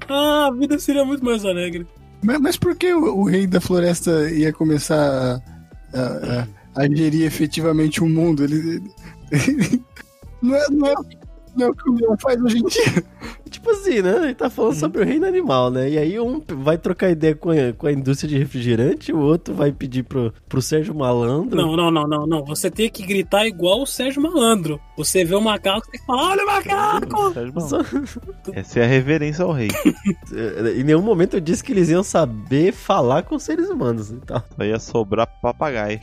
[0.08, 1.86] Ah, a vida seria muito mais alegre.
[2.22, 5.42] Mas, mas por que o, o, rei da floresta ia começar
[5.92, 8.44] a, a, a gerir efetivamente o mundo?
[8.44, 8.82] Ele,
[9.30, 9.82] ele
[10.40, 10.94] não, é, não, é,
[11.56, 13.04] não é o que o leão faz hoje em dia.
[13.50, 14.16] Tipo assim, né?
[14.24, 15.88] Ele tá falando sobre o reino animal, né?
[15.88, 19.54] E aí um vai trocar ideia com a, com a indústria de refrigerante, o outro
[19.54, 21.56] vai pedir pro, pro Sérgio Malandro.
[21.56, 22.44] Não, não, não, não, não.
[22.44, 24.80] Você tem que gritar igual o Sérgio Malandro.
[24.96, 27.34] Você vê o macaco, tem que falar, olha o macaco!
[28.52, 29.68] Essa é a reverência ao rei.
[30.76, 34.10] em nenhum momento eu disse que eles iam saber falar com seres humanos.
[34.10, 34.42] Então.
[34.56, 36.00] Só ia sobrar papagaio.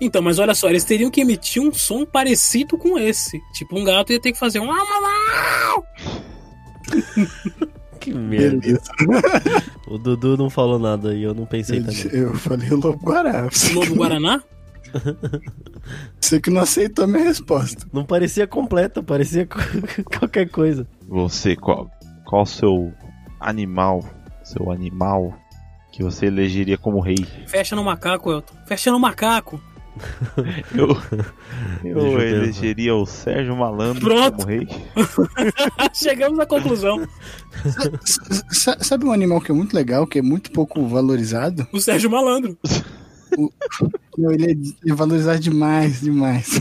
[0.00, 3.40] Então, mas olha só, eles teriam que emitir um som parecido com esse.
[3.52, 4.68] Tipo, um gato ia ter que fazer um.
[7.98, 8.80] que merda.
[9.86, 12.06] o Dudu não falou nada e eu não pensei eu, também.
[12.12, 13.48] Eu falei o Lobo Guará.
[13.74, 14.42] Lobo Guaraná?
[16.20, 17.86] Você que não aceitou a minha resposta.
[17.92, 19.46] Não parecia completa, parecia
[20.18, 20.86] qualquer coisa.
[21.08, 21.90] Você, qual,
[22.24, 22.92] qual seu
[23.40, 24.04] animal,
[24.42, 25.36] seu animal
[25.92, 27.26] que você elegeria como rei?
[27.46, 28.54] Fecha no macaco, Elton.
[28.66, 29.60] Fecha no macaco.
[30.74, 30.96] Eu,
[31.84, 34.36] eu elegeria o Sérgio Malandro Pronto.
[34.36, 34.66] como rei.
[35.94, 37.06] Chegamos à conclusão.
[38.50, 41.66] Sa- Sabe um animal que é muito legal, que é muito pouco valorizado?
[41.72, 42.56] O Sérgio Malandro.
[44.16, 46.60] Não, ele é, ele é valorizado demais, demais.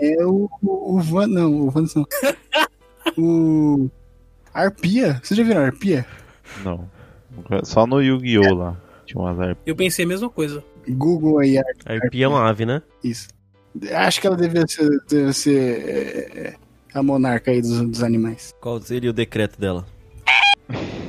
[0.00, 2.06] É o, o, o Van, não, o Van não.
[3.16, 3.88] O
[4.52, 5.20] Arpia.
[5.22, 6.06] Vocês já viram Arpia?
[6.64, 6.88] Não.
[7.64, 8.54] Só no Yu-Gi-Oh!
[8.54, 8.76] lá.
[9.06, 9.58] Tinha umas arpinhas.
[9.66, 10.64] Eu pensei a mesma coisa.
[10.88, 12.82] Google aí, Ar- Arpia é uma ave, né?
[13.02, 13.28] isso.
[13.92, 16.54] Acho que ela devia ser, deve ser é, é,
[16.94, 18.54] a monarca aí dos, dos animais.
[18.60, 19.84] Qual seria o decreto dela?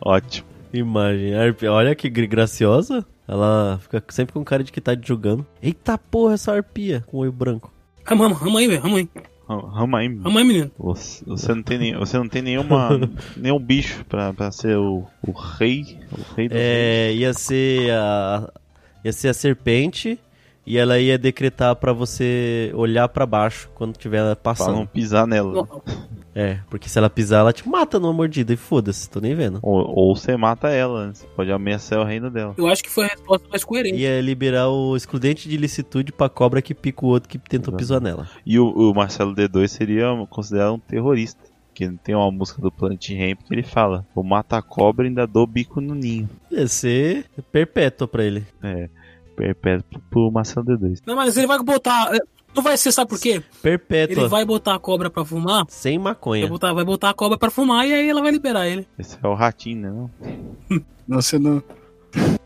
[0.00, 0.48] Ótimo.
[0.72, 1.34] Imagem.
[1.34, 3.04] A arpia, olha que gr- graciosa.
[3.28, 5.46] Ela fica sempre com cara de que tá jogando.
[5.62, 7.72] Eita porra, essa arpia com olho branco.
[8.04, 8.80] Rama, rama, rama aí, velho.
[8.80, 9.08] Rama aí.
[9.60, 10.22] Rama aí, meu.
[10.22, 10.70] Rama aí, menino.
[10.78, 12.90] Você, você não tem, nem, você não tem nenhuma,
[13.36, 15.98] nenhum bicho pra, pra ser o, o rei.
[16.12, 16.62] O rei do rei.
[16.62, 18.50] É, ia ser a
[19.04, 20.18] ia ser a serpente
[20.64, 24.86] e ela ia decretar pra você olhar pra baixo quando estiver Pra não passando.
[24.86, 25.52] pisar nela.
[25.52, 25.82] Não,
[26.34, 29.58] É, porque se ela pisar, ela te mata numa mordida e foda-se, tô nem vendo.
[29.62, 31.12] Ou, ou você mata ela, né?
[31.14, 32.54] Você pode ameaçar o reino dela.
[32.56, 33.96] Eu acho que foi a resposta mais coerente.
[33.96, 38.00] Ia liberar o excludente de licitude pra cobra que pica o outro que tentou pisar
[38.00, 38.28] nela.
[38.46, 41.52] E o, o Marcelo D2 seria considerado um terrorista.
[41.74, 45.08] Que tem uma música do Planet Ramp que ele fala: Vou matar a cobra e
[45.08, 46.28] ainda dou bico no ninho.
[46.50, 48.46] Ia ser perpétua pra ele.
[48.62, 48.90] É,
[49.34, 51.00] perpétuo pro Marcelo D2.
[51.06, 52.10] Não, mas ele vai botar.
[52.54, 53.42] Não vai ser, sabe por quê?
[53.62, 54.22] Perpétua.
[54.22, 55.64] Ele vai botar a cobra pra fumar.
[55.68, 56.46] Sem Vai maconha.
[56.48, 58.86] botar, vai botar a cobra pra fumar e aí ela vai liberar ele.
[58.98, 60.80] Esse é o ratinho, né?
[61.08, 61.20] Não?
[61.20, 61.62] Você não.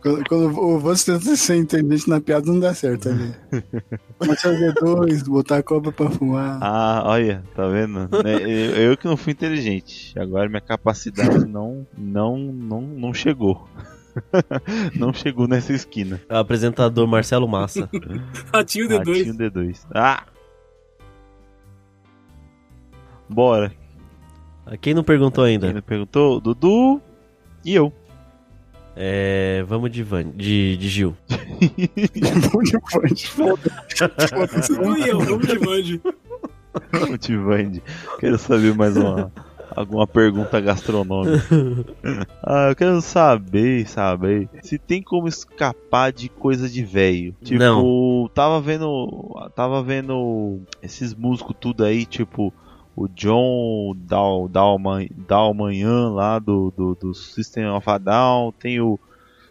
[0.00, 3.34] Quando, quando o você tenta ser inteligente na piada, não dá certo ali.
[4.24, 6.58] Marcelo D2, botar a cobra pra fumar.
[6.62, 8.08] Ah, olha, tá vendo?
[8.22, 10.16] Né, Eu, eu que não fui inteligente.
[10.16, 13.66] Agora minha capacidade não, não, não, não chegou.
[14.94, 16.20] não chegou nessa esquina.
[16.28, 17.88] Apresentador Marcelo Massa.
[18.52, 18.98] Ratinho D2.
[18.98, 19.86] Ratinho D2.
[19.94, 20.24] Ah!
[23.28, 23.72] Bora.
[24.80, 25.72] Quem não perguntou Quem ainda?
[25.72, 26.40] não perguntou?
[26.40, 27.00] Dudu
[27.64, 27.92] e eu.
[28.96, 29.62] É.
[29.68, 31.16] Vamos de, Van, de, de Gil.
[32.50, 33.24] Bom demais.
[33.24, 34.74] Foda-se.
[34.74, 35.46] Tudo e eu, vamos
[35.84, 36.00] de.
[37.08, 37.82] Motivande.
[38.18, 39.30] Quero saber mais uma.
[39.76, 41.44] Alguma pergunta gastronômica.
[42.42, 44.48] ah, eu quero saber, saber.
[44.62, 47.36] Se tem como escapar de coisa de velho.
[47.42, 48.30] Tipo, Não.
[48.34, 49.36] tava vendo.
[49.54, 52.52] Tava vendo esses músicos tudo aí, tipo.
[52.98, 58.52] O John Dal, Dalman, Dalmanhan lá do, do, do System of a Down.
[58.58, 58.98] Tem o,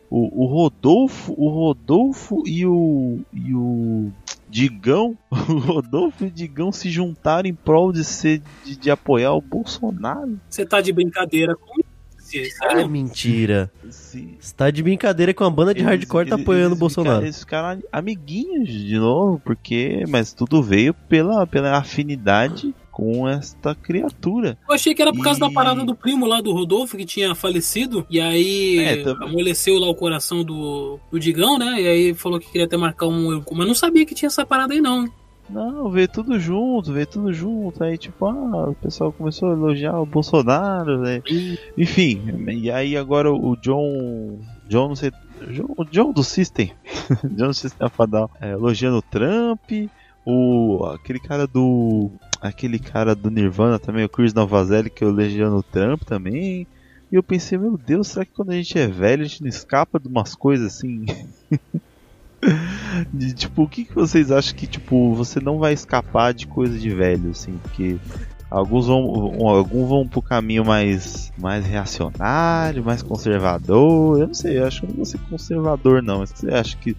[0.09, 1.33] o, o Rodolfo.
[1.37, 3.19] O Rodolfo e o.
[3.33, 4.11] E o.
[4.47, 9.33] Digão, o Rodolfo e o Digão se juntaram em prol de ser de, de apoiar
[9.33, 10.39] o Bolsonaro.
[10.49, 12.37] Você tá de brincadeira com isso?
[12.37, 12.89] É Sério?
[12.89, 13.69] mentira.
[13.89, 17.15] Você tá de brincadeira com a banda de eles- hardcore tá eles- apoiando o Bolsonaro.
[17.15, 20.05] Ficaram, eles ficaram amiguinhos de novo, porque.
[20.07, 24.57] Mas tudo veio pela, pela afinidade com esta criatura.
[24.69, 27.35] Eu achei que era por causa da parada do primo lá do Rodolfo, que tinha
[27.35, 28.05] falecido.
[28.09, 29.27] E aí É, também.
[29.27, 31.81] amoleceu lá o coração do, do Digão, né?
[31.81, 33.43] E aí falou que queria até marcar um.
[33.51, 35.09] Mas não sabia que tinha essa parada aí, não.
[35.49, 37.83] Não, veio tudo junto, veio tudo junto.
[37.83, 41.21] Aí, tipo, ah, o pessoal começou a elogiar o Bolsonaro, né?
[41.77, 44.39] Enfim, e aí agora o John.
[44.69, 45.11] John, não sei.
[45.51, 46.71] John- O John do System.
[47.35, 49.69] John do System Down, é, elogiando o Trump.
[50.25, 50.83] O.
[50.95, 52.09] aquele cara do.
[52.47, 56.67] Aquele cara do Nirvana também, o Chris Novazelli, que elogiando o Trump também.
[57.11, 59.49] E eu pensei, meu Deus, será que quando a gente é velho a gente não
[59.49, 61.05] escapa de umas coisas assim?
[63.11, 66.77] De, tipo, o que, que vocês acham que, tipo, você não vai escapar de coisa
[66.77, 67.57] de velho, assim?
[67.57, 67.97] Porque
[68.55, 69.01] alguns vão,
[69.47, 74.19] alguns vão pro caminho mais, mais reacionário, mais conservador.
[74.19, 76.25] Eu não sei, eu acho que eu não vou ser conservador, não.
[76.25, 76.95] Você acha que,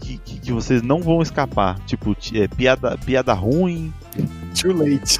[0.00, 1.78] que, que, vocês não vão escapar?
[1.86, 3.92] Tipo, ti- é, piada, piada ruim.
[4.60, 5.18] Too late.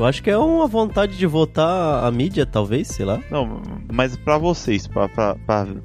[0.00, 3.20] Eu acho que é uma vontade de votar a mídia, talvez, sei lá.
[3.30, 3.60] Não,
[3.92, 5.10] mas pra vocês, pra,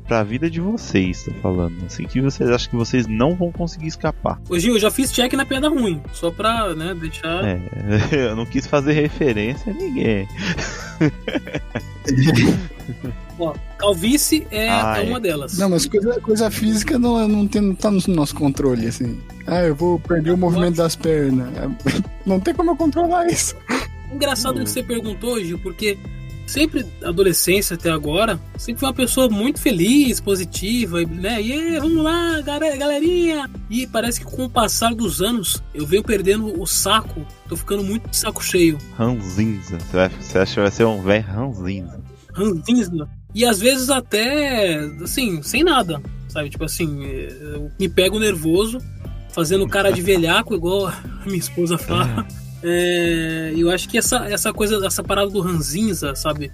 [0.08, 1.86] pra vida de vocês, tô falando.
[1.86, 4.40] Assim, que vocês acham que vocês não vão conseguir escapar?
[4.50, 6.02] Ô Gil, eu já fiz check na piada ruim.
[6.14, 7.44] Só pra, né, deixar.
[7.44, 7.60] É,
[8.32, 10.26] eu não quis fazer referência a ninguém.
[13.38, 15.10] Ó, calvície é, é é.
[15.10, 15.58] uma delas.
[15.58, 19.20] Não, mas coisa, coisa física não, não, tem, não tá no nosso controle, assim.
[19.46, 21.50] Ah, eu vou perder o movimento das pernas.
[22.26, 23.56] Não tem como eu controlar isso.
[24.14, 25.98] Engraçado que você perguntou, Gil, porque
[26.48, 31.42] sempre, adolescência até agora, sempre foi uma pessoa muito feliz, positiva, né?
[31.42, 33.50] E aí, vamos lá, galera- galerinha!
[33.70, 37.84] E parece que com o passar dos anos, eu venho perdendo o saco, tô ficando
[37.84, 38.78] muito de saco cheio.
[38.98, 39.78] Ranzinza.
[39.80, 42.00] Você, vai, você acha que vai ser um velho ranzinza?
[42.34, 43.10] ranzinza.
[43.34, 46.02] E às vezes até, assim, sem nada.
[46.30, 46.50] sabe?
[46.50, 48.80] Tipo assim, eu me pego nervoso,
[49.30, 52.26] fazendo cara de velhaco, igual a minha esposa fala.
[52.64, 56.52] É, eu acho que essa, essa coisa, essa parada do ranzinza, sabe?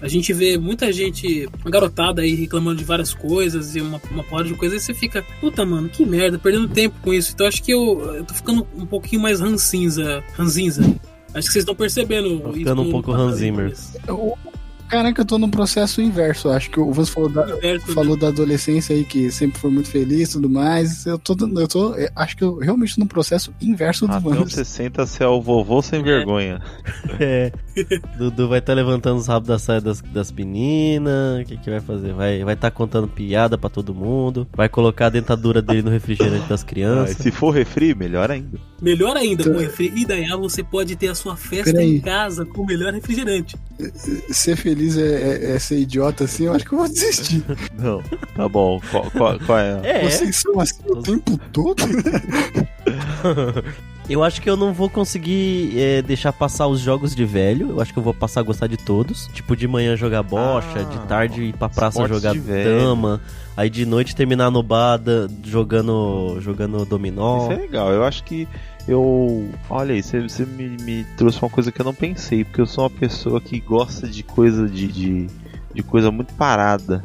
[0.00, 4.22] A gente vê muita gente, uma garotada aí reclamando de várias coisas e uma, uma
[4.24, 7.32] porra de coisas, e você fica, puta, mano, que merda, perdendo tempo com isso.
[7.32, 10.22] Então acho que eu, eu tô ficando um pouquinho mais ranzinza.
[10.36, 10.82] ranzinza.
[11.32, 12.38] Acho que vocês estão percebendo.
[12.40, 13.74] Tô ficando um pouco Hans Zimmer.
[14.88, 16.50] Caraca, eu tô num processo inverso.
[16.50, 17.94] Acho que o Vans falou, da, Inverso, né?
[17.94, 21.06] falou da adolescência aí, que sempre foi muito feliz e tudo mais.
[21.06, 21.94] Eu tô, eu tô.
[21.94, 24.52] eu Acho que eu realmente tô num processo inverso do Até Vans.
[24.52, 26.60] 60 você é o vovô sem vergonha.
[27.18, 27.50] É.
[28.16, 31.42] Dudu vai estar levantando os rabos da saia das, das meninas.
[31.42, 32.12] O que, que vai fazer?
[32.12, 34.46] Vai vai tá contando piada pra todo mundo.
[34.54, 37.16] Vai colocar a dentadura dele no refrigerante das Ah, crianças.
[37.16, 38.58] se for refri, melhor ainda.
[38.80, 39.92] Melhor ainda, com refri.
[39.96, 41.96] E daí ah, você pode ter a sua festa Peraí.
[41.96, 43.56] em casa com o melhor refrigerante.
[44.30, 47.42] Ser feliz é, é- é ser idiota assim, eu acho que eu vou desistir.
[47.78, 48.02] Não,
[48.36, 48.80] tá bom.
[48.90, 49.80] Qual, qual- qual é?
[49.82, 51.82] É, Vocês são assim o tempo todo?
[54.08, 57.70] eu acho que eu não vou conseguir é, deixar passar os jogos de velho.
[57.70, 59.28] Eu acho que eu vou passar a gostar de todos.
[59.32, 63.20] Tipo, de manhã jogar bocha, Ah, de tarde ir pra praça jogar dama.
[63.56, 67.44] Aí de noite terminar no bar da- jogando, jogando dominó.
[67.44, 67.90] Isso é legal.
[67.92, 68.48] Eu acho que
[68.86, 69.48] eu.
[69.68, 72.66] Olha aí, você, você me, me trouxe uma coisa que eu não pensei, porque eu
[72.66, 75.26] sou uma pessoa que gosta de coisa de, de,
[75.74, 77.02] de coisa muito parada.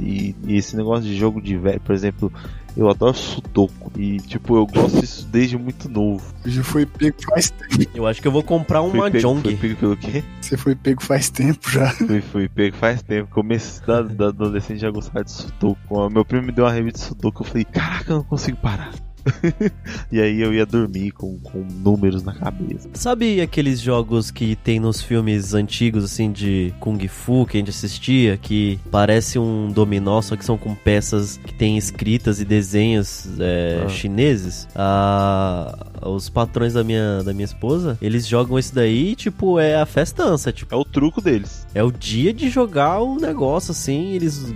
[0.00, 2.32] E, e esse negócio de jogo de velho, por exemplo,
[2.76, 3.92] eu adoro sudoku.
[3.98, 6.24] E tipo, eu gosto disso desde muito novo.
[6.44, 7.90] Já foi pego faz tempo.
[7.94, 9.42] Eu acho que eu vou comprar um pego, mahjong.
[9.42, 10.24] fui pego pelo quê?
[10.40, 11.90] Você foi pego faz tempo já.
[11.90, 13.30] Fui, fui pego faz tempo.
[13.30, 16.10] Começo da, da adolescente já gostava de sudoku.
[16.10, 17.42] Meu primo me deu uma revista de sudoku.
[17.42, 18.92] Eu falei, caraca, eu não consigo parar.
[20.12, 22.88] e aí eu ia dormir com, com números na cabeça.
[22.94, 27.70] Sabe aqueles jogos que tem nos filmes antigos, assim, de Kung Fu, que a gente
[27.70, 33.26] assistia, que parece um dominó, só que são com peças que tem escritas e desenhos
[33.40, 33.88] é, Ah.
[33.88, 34.68] chineses?
[34.74, 35.76] Ah,
[36.08, 39.86] os patrões da minha, da minha esposa, eles jogam esse daí e, tipo, é a
[39.86, 41.66] festança, tipo, É o truco deles.
[41.74, 44.52] é o dia de jogar o negócio, assim, eles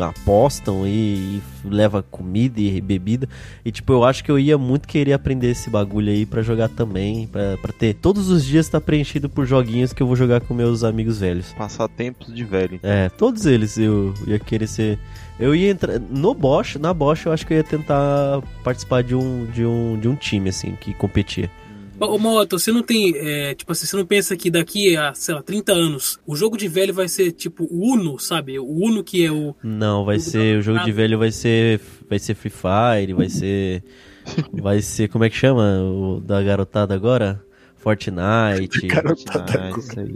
[0.00, 3.28] apostam e, e leva comida e bebida.
[3.64, 6.68] E tipo, eu acho que eu ia muito querer aprender esse bagulho aí pra jogar
[6.68, 10.54] também, pra ter todos os dias tá preenchido por joguinhos que eu vou jogar com
[10.54, 11.52] meus amigos velhos.
[11.56, 12.78] Passatempos de velho.
[12.82, 14.98] É, todos eles eu ia querer ser.
[15.40, 19.14] Eu ia entrar no Bosch, na Bosch eu acho que eu ia tentar participar de
[19.14, 21.50] um de um de um time assim que competia.
[21.98, 25.34] Ô, Moto, você não tem, é, tipo assim, você não pensa que daqui a, sei
[25.34, 28.58] lá, 30 anos, o jogo de velho vai ser tipo o Uno, sabe?
[28.58, 29.54] O Uno que é o.
[29.62, 33.28] Não, vai Jogo ser o jogo de velho vai ser vai ser Free Fire, vai
[33.28, 33.84] ser
[34.52, 37.42] vai ser como é que chama o da garotada agora?
[37.76, 38.86] Fortnite.
[38.86, 39.78] Garotada agora.
[39.78, 40.14] isso aí.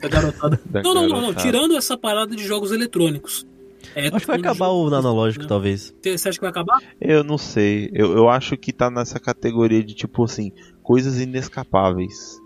[0.00, 0.60] da garotada.
[0.64, 1.20] Da Não, não, não, não.
[1.22, 1.46] garotada.
[1.46, 3.46] Tirando essa parada de jogos eletrônicos.
[3.94, 5.48] É, Acho que vai acabar o jogos, nanológico né?
[5.48, 5.94] talvez.
[6.02, 6.78] Você acha que vai acabar?
[7.00, 7.90] Eu não sei.
[7.92, 12.38] Eu, eu acho que tá nessa categoria de tipo assim, coisas inescapáveis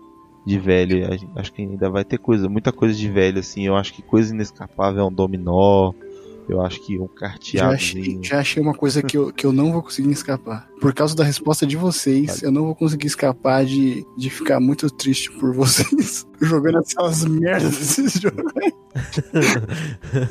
[0.45, 1.07] de velho.
[1.35, 3.65] Acho que ainda vai ter coisa, muita coisa de velho assim.
[3.65, 5.91] Eu acho que coisa inescapável é um dominó.
[6.47, 7.09] Eu acho que um
[7.43, 10.67] Já achei, já achei uma coisa que eu, que eu não vou conseguir escapar.
[10.79, 14.89] Por causa da resposta de vocês, eu não vou conseguir escapar de, de ficar muito
[14.89, 18.43] triste por vocês jogando essas merdas desses jogos.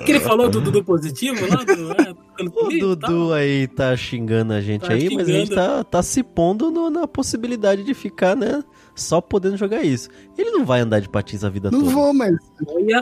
[0.05, 1.64] que ele falou do, do positivo lá?
[1.64, 2.79] Do, é, O?
[2.79, 5.68] Dudu aí tá xingando a gente Tá aí, mas a gente xingando.
[5.68, 8.62] tá, tá se pondo no- na possibilidade de ficar, né?
[8.94, 10.09] Só podendo jogar isso.
[10.38, 11.92] Ele não vai andar de patins a vida Não toda.
[11.92, 12.37] vou, mas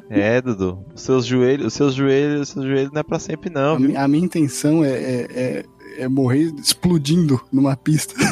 [0.08, 0.78] É, Dudu.
[0.94, 3.78] Os seus joelhos, os seus joelhos, os seus joelhos não é pra sempre não, a,
[3.78, 5.64] mi- a minha intenção é, é, é,
[6.04, 8.14] é morrer explodindo numa pista.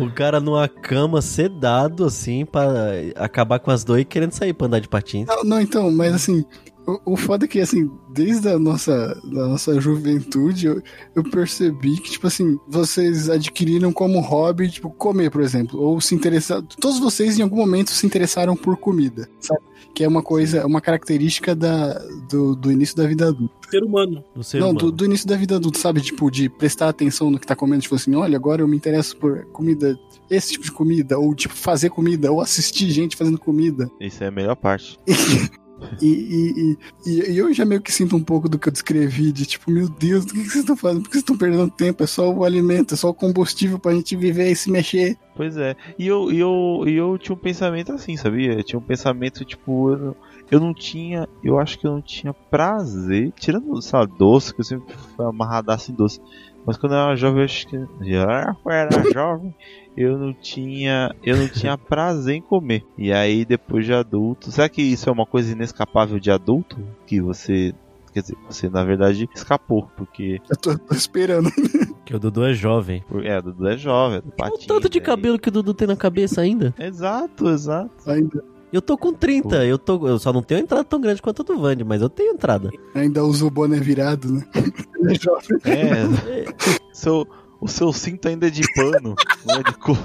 [0.00, 2.66] O cara numa cama sedado, assim, pra
[3.16, 5.26] acabar com as dores e querendo sair pra andar de patins.
[5.26, 6.44] Não, não, então, mas assim,
[6.86, 10.82] o, o foda é que, assim, desde a nossa, da nossa juventude, eu,
[11.14, 16.14] eu percebi que, tipo assim, vocês adquiriram como hobby, tipo, comer, por exemplo, ou se
[16.14, 16.62] interessar.
[16.80, 19.60] Todos vocês, em algum momento, se interessaram por comida, sabe?
[19.94, 23.54] Que é uma coisa, uma característica da, do, do início da vida adulta.
[23.70, 24.24] ser humano.
[24.34, 24.78] Do ser Não, humano.
[24.80, 26.00] do, do início da vida adulta, sabe?
[26.00, 29.16] Tipo, de prestar atenção no que tá comendo, tipo assim, olha, agora eu me interesso
[29.16, 33.90] por comida, esse tipo de comida, ou tipo, fazer comida, ou assistir gente fazendo comida.
[34.00, 34.98] Isso é a melhor parte.
[36.00, 39.32] E, e, e, e eu já meio que sinto um pouco do que eu descrevi,
[39.32, 41.02] de tipo, meu Deus, o que vocês estão fazendo?
[41.02, 42.02] Por que vocês estão perdendo tempo?
[42.02, 45.16] É só o alimento, é só o combustível pra gente viver e se mexer.
[45.36, 45.74] Pois é.
[45.98, 48.54] E eu, e eu, e eu tinha um pensamento assim, sabia?
[48.54, 50.16] Eu tinha um pensamento, tipo, eu não,
[50.50, 51.28] eu não tinha.
[51.42, 53.32] Eu acho que eu não tinha prazer.
[53.32, 56.20] Tirando, sabe, doce, que eu sempre fui amarradaço em doce.
[56.66, 57.78] Mas quando eu era jovem, eu acho que.
[58.00, 59.54] Já era jovem,
[59.96, 61.14] eu não tinha.
[61.22, 62.84] Eu não tinha prazer em comer.
[62.96, 64.50] E aí, depois de adulto.
[64.50, 66.78] Será que isso é uma coisa inescapável de adulto?
[67.06, 67.74] Que você
[68.14, 70.40] Quer dizer, você na verdade escapou, porque.
[70.48, 71.50] Eu tô, tô esperando.
[72.04, 73.02] Que o Dudu é jovem.
[73.24, 75.06] É, o Dudu é jovem, é do o tanto de né?
[75.06, 76.74] cabelo que o Dudu tem na cabeça ainda.
[76.78, 77.90] Exato, exato.
[78.06, 78.44] Ainda,
[78.74, 81.44] Eu tô com 30, eu, tô, eu só não tenho entrada tão grande quanto a
[81.44, 82.70] do Vande, mas eu tenho entrada.
[82.92, 84.44] ainda usa o boné virado, né?
[85.64, 86.40] É.
[86.40, 86.44] É.
[86.92, 87.24] seu,
[87.60, 89.14] o seu cinto ainda é de pano,
[89.46, 89.96] não é de cor.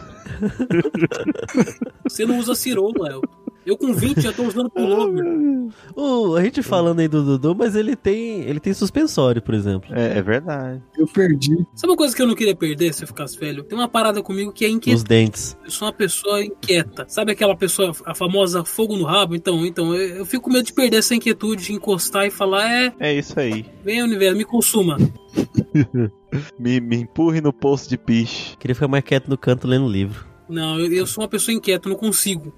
[2.08, 3.22] Você não usa cirola, El.
[3.70, 5.24] Eu com 20 já tô usando pullover.
[5.96, 9.94] O, a gente falando aí do Dudu, mas ele tem, ele tem suspensório, por exemplo.
[9.94, 10.82] É, é verdade.
[10.98, 11.56] Eu perdi.
[11.76, 13.64] Sabe uma coisa que eu não queria perder se eu ficasse velho?
[13.64, 14.98] Tem uma parada comigo que é inquieta.
[14.98, 15.56] Os dentes.
[15.64, 17.06] Eu sou uma pessoa inquieta.
[17.08, 19.36] Sabe aquela pessoa, a famosa fogo no rabo?
[19.36, 22.68] Então, então eu, eu fico com medo de perder essa inquietude, de encostar e falar:
[22.68, 23.64] é, É isso aí.
[23.86, 24.98] vem universo, me consuma.
[26.58, 28.56] Me, me empurre no poço de piche.
[28.58, 30.26] Queria ficar mais quieto no canto lendo livro.
[30.48, 32.54] Não, eu, eu sou uma pessoa inquieta, não consigo.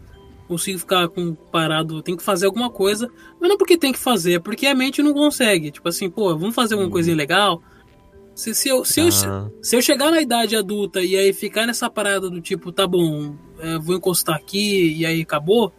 [0.52, 3.10] Consigo ficar com parado, tem que fazer alguma coisa.
[3.40, 5.72] Mas não porque tem que fazer, é porque a mente não consegue.
[5.72, 7.64] Tipo assim, pô, vamos fazer alguma coisinha legal.
[8.36, 9.50] Se, se, eu, se, eu, Ah.
[9.62, 13.34] se eu chegar na idade adulta e aí ficar nessa parada do tipo, tá bom,
[13.60, 15.72] é, vou encostar aqui e aí acabou.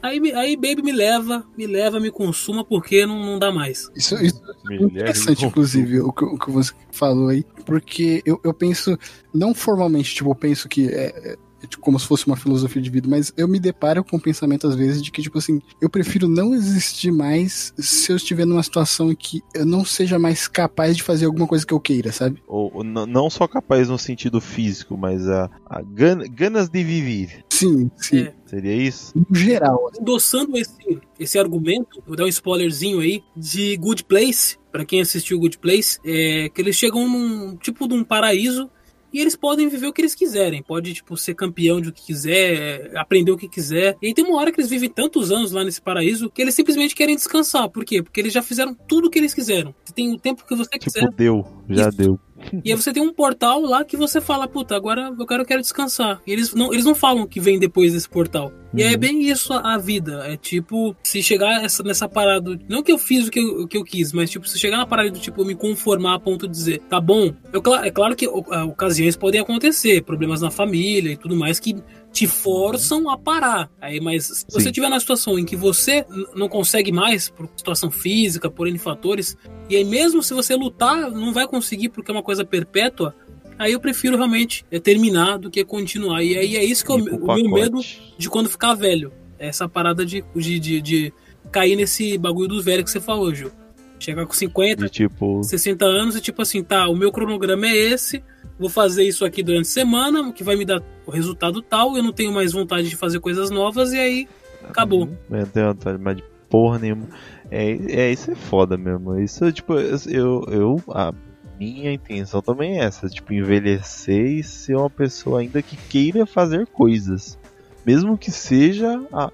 [0.00, 3.90] Aí, aí Baby me leva, me leva, me consuma porque não, não dá mais.
[3.96, 4.40] Isso, isso
[4.70, 8.96] é interessante, inclusive, o que, o que você falou aí, porque eu, eu penso,
[9.34, 11.36] não formalmente, tipo, eu penso que é, é, é
[11.80, 14.74] como se fosse uma filosofia de vida, mas eu me deparo com o pensamento às
[14.74, 19.10] vezes de que, tipo assim, eu prefiro não existir mais se eu estiver numa situação
[19.10, 22.42] em que eu não seja mais capaz de fazer alguma coisa que eu queira, sabe?
[22.46, 27.44] Ou, ou não só capaz no sentido físico, mas a, a gan- ganas de viver.
[27.50, 28.18] Sim, sim.
[28.20, 28.34] É.
[28.46, 29.12] Seria isso?
[29.16, 29.88] No geral.
[29.88, 30.00] assim.
[30.00, 35.38] endossando esse, esse argumento, vou dar um spoilerzinho aí, de Good Place, pra quem assistiu
[35.38, 38.70] Good Place, é que eles chegam num tipo de um paraíso
[39.14, 40.60] e eles podem viver o que eles quiserem.
[40.60, 43.96] Pode, tipo, ser campeão de o que quiser, é, aprender o que quiser.
[44.02, 46.96] E tem uma hora que eles vivem tantos anos lá nesse paraíso que eles simplesmente
[46.96, 47.68] querem descansar.
[47.68, 48.02] Por quê?
[48.02, 49.72] Porque eles já fizeram tudo o que eles quiseram.
[49.84, 51.00] Você tem o tempo que você quiser.
[51.02, 51.46] Tipo, deu.
[51.70, 51.96] Já Isso.
[51.96, 52.20] deu.
[52.64, 55.46] E aí você tem um portal lá que você fala, puta, agora eu quero, eu
[55.46, 56.20] quero descansar.
[56.26, 58.52] E eles não, eles não falam o que vem depois desse portal.
[58.76, 60.24] E é bem isso a, a vida.
[60.26, 62.58] É tipo, se chegar essa, nessa parada.
[62.68, 64.78] Não que eu fiz o que eu, o que eu quis, mas tipo, se chegar
[64.78, 67.32] na parada do tipo, eu me conformar a ponto de dizer, tá bom.
[67.52, 71.76] Eu, é claro que ocasiões podem acontecer, problemas na família e tudo mais que
[72.14, 73.68] te forçam a parar.
[73.80, 76.06] Aí, mas se você estiver na situação em que você
[76.36, 79.36] não consegue mais, por situação física, por N fatores,
[79.68, 83.16] e aí mesmo se você lutar, não vai conseguir porque é uma coisa perpétua,
[83.58, 86.22] aí eu prefiro realmente é, terminar do que continuar.
[86.22, 87.80] E aí é isso que é o, pro o meu medo
[88.16, 89.12] de quando ficar velho.
[89.36, 91.12] É Essa parada de, de, de, de
[91.50, 93.50] cair nesse bagulho dos velhos que você falou, Gil.
[93.98, 95.42] Chegar com 50, De tipo.
[95.42, 98.22] 60 anos e tipo assim, tá, o meu cronograma é esse,
[98.58, 102.02] vou fazer isso aqui durante a semana, que vai me dar o resultado tal, eu
[102.02, 104.28] não tenho mais vontade de fazer coisas novas e aí
[104.68, 105.08] acabou.
[105.28, 105.46] Não Uhum.
[105.46, 107.08] tenho vontade mais de porra nenhuma.
[107.50, 109.18] É, é, isso é foda mesmo.
[109.18, 110.82] Isso, tipo, eu, eu.
[110.88, 111.12] A
[111.58, 113.08] minha intenção também é essa.
[113.08, 117.38] Tipo, envelhecer e ser uma pessoa ainda que queira fazer coisas.
[117.84, 119.00] Mesmo que seja.
[119.12, 119.30] A,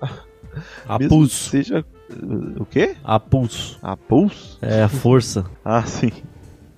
[0.88, 1.50] A mesmo que pulso.
[1.50, 1.84] seja.
[2.58, 2.96] O quê?
[3.04, 3.78] A pulso.
[3.80, 4.58] A pulso?
[4.60, 5.44] É a força.
[5.64, 6.10] Ah, sim.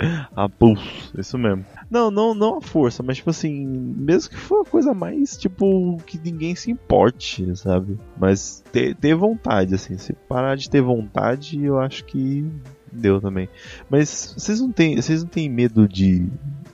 [0.34, 1.64] A pulso, isso mesmo.
[1.90, 5.96] Não, não, não a força, mas tipo assim, mesmo que for uma coisa mais, tipo,
[6.06, 7.98] que ninguém se importe, sabe?
[8.18, 12.44] Mas ter, ter vontade, assim, se parar de ter vontade, eu acho que
[12.92, 13.48] deu também.
[13.88, 16.28] Mas vocês não têm, vocês não têm medo de.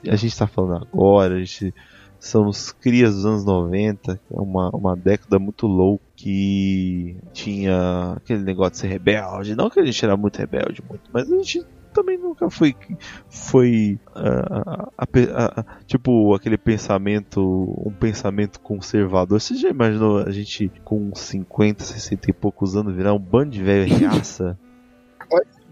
[0.07, 1.73] A gente tá falando agora, a gente.
[2.21, 8.43] Somos crias dos anos 90, que é uma, uma década muito louca que tinha aquele
[8.43, 9.55] negócio de ser rebelde.
[9.55, 11.65] Não que a gente era muito rebelde, muito, mas a gente
[11.99, 12.75] também nunca foi
[13.29, 17.41] foi ah, a- a- a- tipo aquele pensamento
[17.85, 23.13] um pensamento conservador você já imaginou a gente com 50, 60 e poucos anos virar
[23.13, 24.57] um bando de velho reaça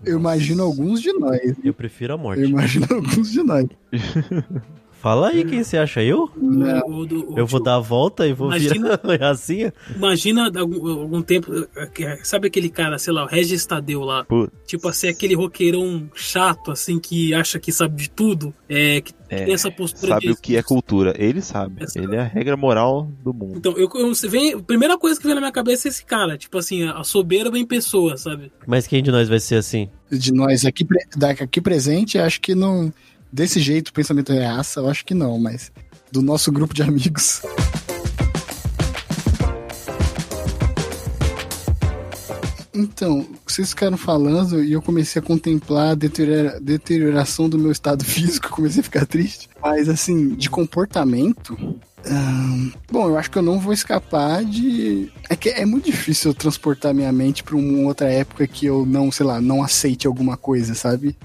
[0.03, 1.41] Eu imagino alguns de nós.
[1.63, 2.41] Eu prefiro a morte.
[2.43, 3.65] Eu imagino alguns de nós.
[4.99, 6.29] Fala aí quem você acha eu?
[6.35, 6.79] Não.
[6.87, 9.71] O- o do- o Eu vou dar a volta e vou Imagina- virar assim?
[9.95, 11.51] Imagina algum, algum tempo,
[12.23, 14.51] sabe aquele cara, sei lá, o Regis Tadeu lá, Putz.
[14.65, 19.45] tipo assim, aquele roqueirão chato, assim, que acha que sabe de tudo, é, que É,
[19.45, 20.31] tem essa postura sabe de...
[20.31, 23.73] o que é cultura ele sabe Essa- ele é a regra moral do mundo Então,
[23.77, 26.37] eu, eu, você vem, a primeira coisa que vem na minha cabeça é esse cara,
[26.37, 28.51] tipo assim, a soberba em pessoa, sabe?
[28.65, 29.89] Mas quem de nós vai ser assim?
[30.11, 30.85] De nós aqui,
[31.15, 32.91] daqui presente, acho que não.
[33.31, 35.71] Desse jeito, o pensamento é raça, eu acho que não, mas
[36.11, 37.41] do nosso grupo de amigos.
[42.73, 48.05] Então, vocês ficaram falando e eu comecei a contemplar a deteriora- deterioração do meu estado
[48.05, 49.49] físico, comecei a ficar triste.
[49.61, 51.57] Mas, assim, de comportamento,
[52.05, 55.11] Ahn, bom, eu acho que eu não vou escapar de.
[55.27, 58.85] É que é muito difícil eu transportar minha mente pra uma outra época que eu
[58.85, 61.17] não, sei lá, não aceite alguma coisa, sabe?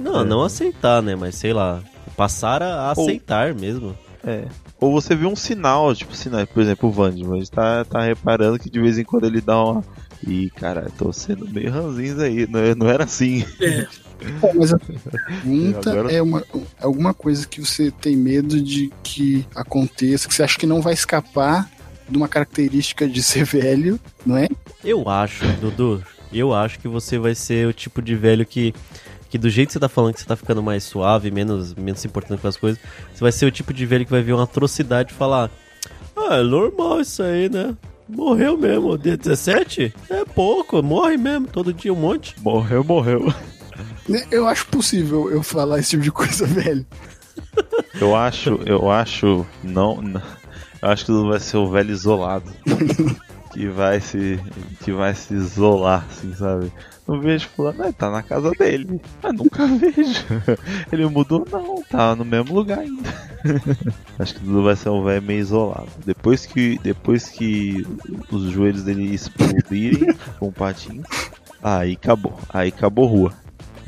[0.00, 0.24] Não, É.
[0.24, 1.14] não aceitar, né?
[1.14, 1.80] Mas sei lá,
[2.16, 3.96] passar a Ou- aceitar mesmo.
[4.24, 4.44] É.
[4.80, 8.00] Ou você vê um sinal, tipo sinal, por exemplo, o Vandman, a gente tá, tá
[8.02, 9.84] reparando que de vez em quando ele dá uma.
[10.26, 12.46] Ih, cara, tô sendo meio ranzinho aí.
[12.46, 13.44] Não, não era assim.
[13.60, 13.86] É,
[14.40, 16.44] Bom, mas a pergunta Agora- é uma, é
[16.84, 20.92] alguma coisa que você tem medo de que aconteça, que você acha que não vai
[20.92, 21.70] escapar
[22.06, 24.48] de uma característica de ser velho, não é?
[24.84, 28.74] Eu acho, Dudu, eu acho que você vai ser o tipo de velho que.
[29.30, 32.00] Que do jeito que você tá falando que você tá ficando mais suave, menos, menos
[32.00, 32.80] se importando com as coisas,
[33.14, 35.50] você vai ser o tipo de velho que vai ver uma atrocidade e falar:
[36.16, 37.76] Ah, é normal isso aí, né?
[38.08, 38.98] Morreu mesmo.
[38.98, 39.94] Dia 17?
[40.10, 42.34] É pouco, morre mesmo, todo dia um monte.
[42.40, 43.32] Morreu, morreu.
[44.08, 46.84] Né, Eu acho possível eu falar esse tipo de coisa, velho.
[48.00, 49.46] Eu acho, eu acho.
[49.62, 50.02] Não.
[50.02, 50.20] não
[50.82, 52.50] eu acho que vai ser o velho isolado.
[53.50, 54.40] que vai se.
[54.82, 56.72] Que vai se isolar, assim, sabe?
[57.06, 59.00] Não vejo fulano, ah, tá na casa dele.
[59.22, 60.24] Mas nunca vejo.
[60.92, 63.10] Ele mudou, não, tá no mesmo lugar ainda.
[64.18, 65.88] Acho que o Dudu vai ser um velho meio isolado.
[66.04, 67.84] Depois que, depois que
[68.30, 71.04] os joelhos dele explodirem com patins,
[71.62, 72.38] aí acabou.
[72.48, 73.32] Aí acabou rua.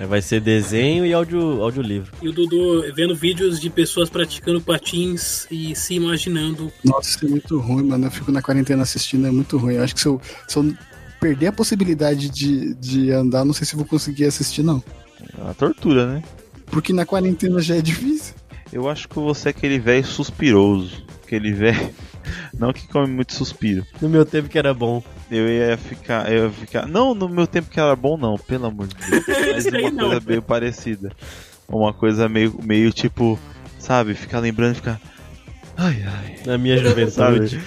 [0.03, 2.11] Aí vai ser desenho e áudio, audiolivro.
[2.21, 6.73] e o Dudu vendo vídeos de pessoas praticando patins e se imaginando.
[6.85, 8.07] Nossa, isso é muito ruim, mano.
[8.07, 9.75] Eu fico na quarentena assistindo, é muito ruim.
[9.75, 10.75] Eu acho que se eu, se eu
[11.21, 14.83] perder a possibilidade de, de andar, não sei se eu vou conseguir assistir, não.
[15.39, 16.25] É uma tortura, né?
[16.67, 18.35] Porque na quarentena já é difícil.
[18.73, 21.01] Eu acho que você é aquele velho suspiroso.
[21.25, 21.95] Aquele velho.
[22.59, 23.85] Não que come muito suspiro.
[24.01, 25.03] No meu tempo que era bom.
[25.33, 26.31] Eu ia ficar.
[26.31, 26.87] Eu ia ficar.
[26.87, 29.25] Não, no meu tempo que era bom, não, pelo amor de Deus.
[29.53, 30.09] Mas uma não.
[30.11, 31.13] coisa meio parecida.
[31.69, 33.39] Uma coisa meio, meio tipo.
[33.79, 35.01] Sabe, ficar lembrando e ficar.
[35.77, 36.37] Ai, ai.
[36.45, 37.61] Na minha juventude.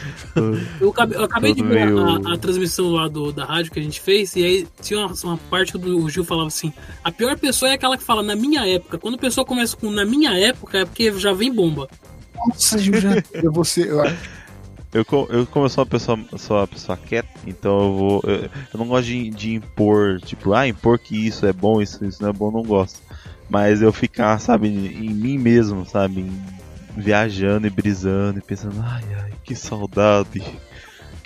[0.80, 3.80] Eu acabei, eu acabei de ver meio- a, a transmissão lá do, da rádio que
[3.80, 6.72] a gente fez, e aí tinha uma, uma parte que o Gil falava assim:
[7.04, 8.98] a pior pessoa é aquela que fala na minha época.
[9.00, 11.90] Quando a pessoa começa com na minha época, é porque já vem bomba.
[12.48, 13.10] Nossa, Gil, já.
[13.34, 13.90] Eu vou ser.
[14.96, 17.94] Eu, Eu, co- eu como eu sou uma pessoa, sou uma pessoa quieta, então eu
[17.94, 18.22] vou.
[18.26, 18.36] Eu,
[18.74, 22.22] eu não gosto de, de impor, tipo, ah, impor que isso é bom, isso, isso
[22.24, 23.00] não é bom, não gosto.
[23.50, 26.26] Mas eu ficar, sabe, em mim mesmo, sabe?
[26.98, 30.42] viajando e brisando e pensando, ai ai, que saudade.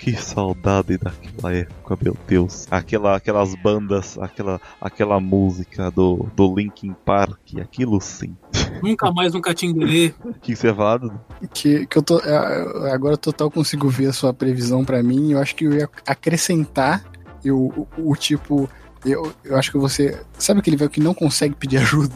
[0.00, 2.66] Que saudade daquela época, meu Deus.
[2.70, 8.34] Aquela, aquelas bandas, aquela, aquela música do, do Linkin Park, aquilo sim.
[8.82, 10.14] Nunca mais um catinguelê.
[10.24, 11.20] O que você ia falar, Dudu?
[11.52, 12.18] que, que eu tô.
[12.20, 15.32] é, Agora total consigo ver a sua previsão pra mim.
[15.32, 17.04] Eu acho que eu ia acrescentar
[17.44, 18.70] eu, o, o tipo.
[19.04, 20.18] Eu, eu acho que você.
[20.38, 22.14] Sabe aquele velho que não consegue pedir ajuda?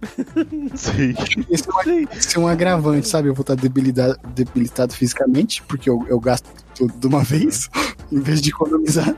[0.74, 1.14] Sim.
[1.50, 3.28] Esse é, um, esse é um agravante, sabe?
[3.28, 6.48] Eu vou estar debilitado, debilitado fisicamente, porque eu, eu gasto
[6.78, 7.68] tudo de uma vez,
[8.12, 9.14] em vez de economizar.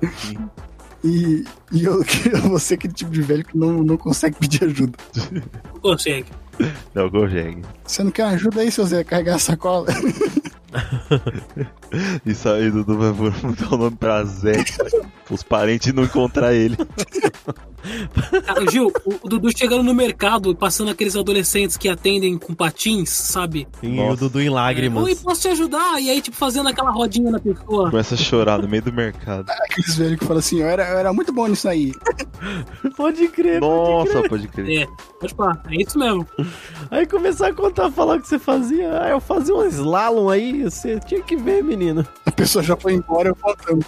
[1.04, 2.02] E, e eu,
[2.32, 4.98] eu vou ser aquele tipo de velho que não, não consegue pedir ajuda.
[5.72, 6.26] Não consegue.
[6.94, 7.62] Não consegue.
[7.86, 9.86] Você não quer ajuda aí, seu Zé, carregar a sacola?
[12.26, 14.62] Isso aí, Dudu vai mudar o nome pra Zé.
[15.30, 16.76] Os parentes não encontrar ele.
[18.44, 23.10] Cara, Gil, o, o Dudu chegando no mercado, passando aqueles adolescentes que atendem com patins,
[23.10, 23.66] sabe?
[23.82, 24.12] E Nossa.
[24.12, 25.02] o Dudu em lágrimas.
[25.02, 26.00] Oi, posso te ajudar?
[26.00, 27.90] E aí, tipo, fazendo aquela rodinha na pessoa.
[27.90, 29.48] Começa a chorar no meio do mercado.
[29.70, 31.92] Aqueles velhos que falam assim, eu era, eu era muito bom nisso aí.
[32.96, 34.28] Pode crer, pode Nossa, crer.
[34.28, 34.82] pode crer.
[34.82, 34.86] É,
[35.20, 36.26] pode falar, é isso mesmo.
[36.90, 39.02] Aí começar a contar, falar o que você fazia.
[39.02, 42.06] Ah, eu fazia um slalom aí, você tinha que ver, menino.
[42.26, 43.84] A pessoa já foi embora, eu contando.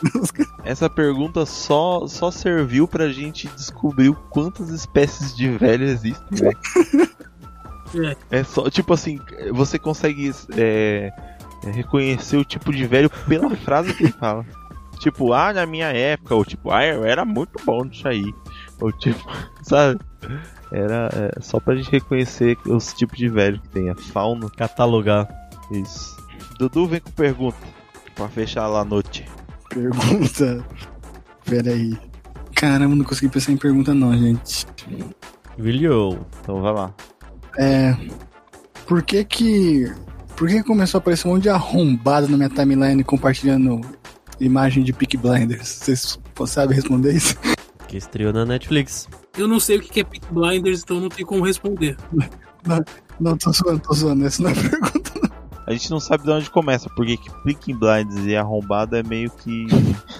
[0.64, 6.52] Essa pergunta só, só serviu pra gente descobrir o quantas espécies de velho existem, né?
[8.30, 9.20] É só, tipo assim,
[9.52, 11.12] você consegue é,
[11.64, 14.46] é, reconhecer o tipo de velho pela frase que ele fala.
[14.98, 18.32] Tipo, ah, na minha época, ou tipo, ah, eu era muito bom nisso aí.
[18.80, 19.20] Ou tipo,
[19.62, 20.00] sabe?
[20.70, 24.48] Era é, só pra gente reconhecer os tipos de velho que tem, a fauna.
[24.48, 25.28] Catalogar.
[25.70, 26.16] Isso.
[26.58, 27.58] Dudu vem com pergunta.
[28.14, 29.26] Pra fechar lá a noite.
[29.68, 30.64] Pergunta.
[31.44, 31.98] Pera aí.
[32.62, 34.68] Caramba, não consegui pensar em pergunta não, gente.
[35.58, 36.16] William.
[36.40, 36.94] Então vai lá.
[37.58, 37.96] É.
[38.86, 39.92] Por que que.
[40.36, 43.80] Por que que começou a aparecer um monte de arrombado na minha timeline compartilhando
[44.38, 45.66] imagem de Peak Blinders?
[45.66, 47.36] Vocês sabem responder isso?
[47.88, 49.08] Que estreou na Netflix.
[49.36, 51.96] Eu não sei o que é Peak Blinders, então não tem como responder.
[53.18, 54.24] Não, tô zoando, tô zoando.
[54.24, 55.12] Essa não é a pergunta.
[55.66, 59.32] A gente não sabe de onde começa, porque que Peaky Blinders e Arrombado é meio
[59.32, 59.66] que.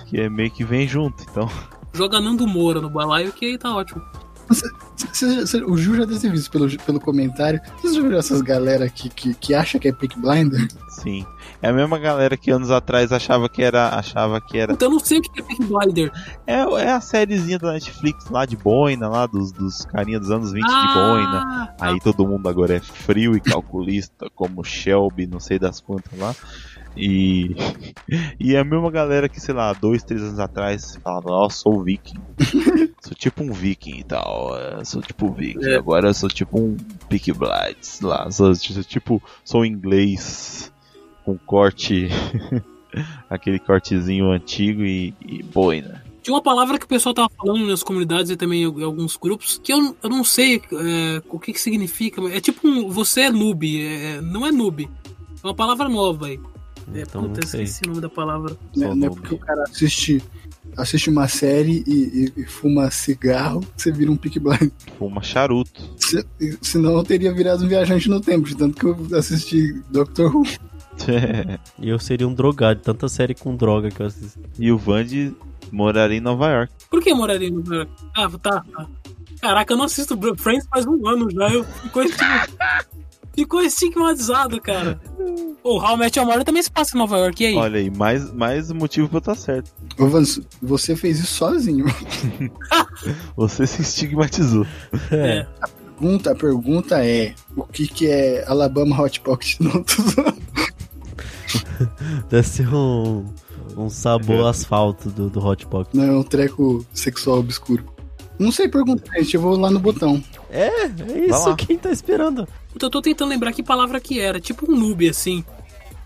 [0.06, 1.48] que é meio que vem junto, então.
[1.92, 4.02] Joga Nando Moura no balaio que aí tá ótimo.
[4.48, 4.72] Vocês
[5.12, 7.60] Você- você- o Ju já deve ter visto pelo, pelo comentário.
[7.80, 10.68] Vocês já viram essas galera que, que, que acha que é Peak Blinder?
[10.90, 11.26] Sim.
[11.60, 13.88] É a mesma galera que anos atrás achava que era.
[13.96, 14.72] Achava que era.
[14.72, 16.12] Então eu não sei o que é Peak Blinder.
[16.46, 20.52] É, é a sériezinha da Netflix lá de boina, lá dos, dos carinha dos anos
[20.52, 21.40] 20 de boina.
[21.42, 26.16] Ah, Aí todo mundo agora é frio e calculista, como Shelby, não sei das quantas
[26.18, 26.34] lá.
[26.96, 27.54] E,
[28.38, 31.82] e é a mesma galera que, sei lá, dois, três anos atrás falava, ó, sou
[31.82, 32.18] viking.
[33.00, 34.56] sou tipo um viking e tal.
[34.58, 35.64] é, Sou tipo um viking.
[35.64, 35.76] É.
[35.76, 36.76] Agora eu sou tipo um
[37.08, 38.30] Peak Blades lá.
[38.30, 40.72] Sou, sou tipo, sou inglês
[41.24, 42.08] com corte.
[43.30, 46.02] aquele cortezinho antigo e, e boina.
[46.22, 49.58] Tinha uma palavra que o pessoal tava falando nas comunidades e também em alguns grupos
[49.62, 52.20] que eu, eu não sei é, o que, que significa.
[52.20, 52.88] mas É tipo um.
[52.90, 53.82] Você é noob.
[53.82, 54.88] é- não é noob.
[55.42, 56.38] É uma palavra nova aí.
[56.94, 58.56] É, Então, puta, não esqueci o nome da palavra.
[58.74, 60.22] Sou Não é porque o cara assiste,
[60.76, 64.72] assiste uma série e, e- e fuma cigarro que você vira um Peak Blinder.
[64.98, 65.94] Fuma charuto.
[65.98, 66.24] Se,
[66.60, 70.42] senão eu teria virado um viajante no tempo, de tanto que eu assisti Doctor Who.
[71.80, 74.38] E eu seria um drogado, de tanta série com droga que eu assisto.
[74.58, 75.34] e o Vandy
[75.70, 76.72] moraria em Nova York.
[76.90, 77.92] Por que moraria no Nova York?
[78.14, 78.86] Ah, tá, tá.
[79.40, 81.48] Caraca, eu não assisto Friends faz um ano já.
[81.52, 85.00] Eu ficou estigmatizado, cara.
[85.64, 87.42] O How Met Your Mother também se passa em Nova York.
[87.42, 87.56] E aí?
[87.56, 89.70] Olha aí, mais, mais motivo pra eu estar certo.
[89.98, 91.86] Ô, Vans, você fez isso sozinho.
[93.36, 94.66] Você se estigmatizou.
[95.10, 95.46] É.
[95.98, 99.58] Pergunta, a pergunta é: o que, que é Alabama Hot Pocket?
[99.60, 100.02] Não, tô.
[102.28, 103.24] Deve ser um,
[103.76, 105.94] um sabor asfalto do, do Hot Pocket.
[105.94, 107.84] não é um treco sexual obscuro.
[108.38, 109.34] Não sei perguntar, gente.
[109.34, 110.22] Eu vou lá no botão.
[110.52, 112.46] É, é isso quem tá esperando.
[112.72, 114.38] Puta, eu tô tentando lembrar que palavra que era.
[114.38, 115.42] Tipo um noob, assim.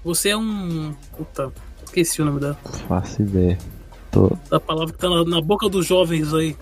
[0.05, 0.94] Você é um.
[1.16, 1.53] Puta,
[1.84, 2.55] esqueci o nome da,
[2.88, 3.59] Faço ideia.
[4.12, 4.32] Tô...
[4.49, 6.57] da palavra que tá na, na boca dos jovens aí.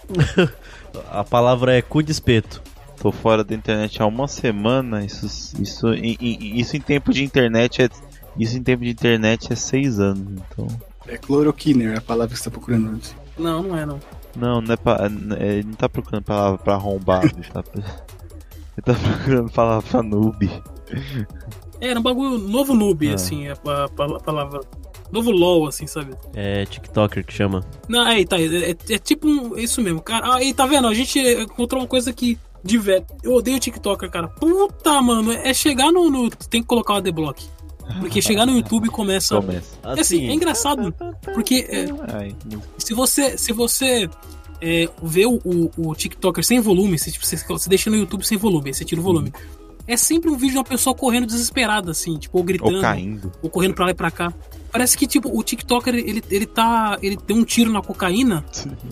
[1.11, 2.63] A palavra é cu de espeto.
[3.01, 5.05] Tô fora da internet há uma semana.
[5.05, 5.27] Isso,
[5.61, 7.89] isso, em- em- isso em tempo de internet é.
[8.39, 10.25] Isso em tempo de internet é seis anos.
[10.51, 10.67] Então.
[11.07, 13.15] É chloroquiner, a palavra que você tá procurando antes.
[13.39, 14.01] Não, não é, não.
[14.37, 15.09] Não, não é pra,
[15.39, 17.23] é- ele não tá procurando palavra pra arrombar.
[17.25, 20.51] ele, tá, ele tá procurando palavra pra noob.
[21.81, 23.15] É, era um bagulho novo noob, Ah.
[23.15, 24.61] assim, a, a- a palavra.
[25.13, 26.15] Novo LOL, assim, sabe?
[26.35, 27.63] É TikToker que chama.
[27.89, 28.37] Não, aí, tá.
[28.41, 30.35] É, é- é tipo um, isso mesmo, cara.
[30.35, 30.89] Aí, tá vendo?
[30.89, 32.39] A gente encontrou uma coisa que.
[32.65, 33.05] De velho.
[33.23, 34.27] Eu odeio TikToker, cara.
[34.27, 35.31] Puta, mano.
[35.33, 36.11] É chegar no.
[36.11, 37.47] no- tem que colocar o adblock.
[38.01, 39.37] Porque chegar no YouTube começa.
[39.37, 39.79] Começa.
[39.83, 40.95] É assim, é engraçado.
[41.33, 41.87] Porque é,
[42.79, 43.37] se você.
[43.39, 44.09] Se você.
[44.61, 48.25] É, vê o, o, o TikToker sem volume, se tipo, você, você deixa no YouTube
[48.25, 49.31] sem volume, aí você tira o volume.
[49.87, 53.33] É sempre um vídeo de uma pessoa correndo desesperada, assim, tipo, ou gritando ou caindo.
[53.43, 54.33] ou correndo pra lá e pra cá.
[54.73, 56.99] Parece que, tipo, o TikToker, ele, ele tá.
[57.01, 58.45] Ele deu um tiro na cocaína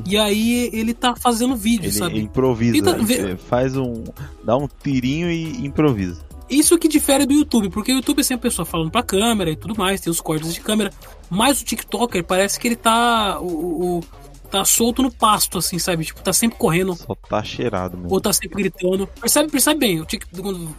[0.06, 2.20] e aí ele tá fazendo vídeo, Ele sabe?
[2.20, 2.72] improvisa.
[2.72, 4.04] Tenta ele faz um.
[4.44, 6.20] dá um tirinho e improvisa.
[6.54, 9.50] Isso que difere do YouTube, porque o YouTube é sempre a pessoa falando pra câmera
[9.50, 10.90] e tudo mais, tem os cortes de câmera.
[11.30, 13.38] Mas o TikToker parece que ele tá.
[13.40, 14.04] O, o-
[14.50, 16.04] tá solto no pasto, assim, sabe?
[16.04, 16.94] Tipo, tá sempre correndo.
[16.94, 18.12] Só tá cheirado mesmo.
[18.12, 19.06] Ou tá sempre gritando.
[19.06, 20.24] Percebe, percebe bem, o tic,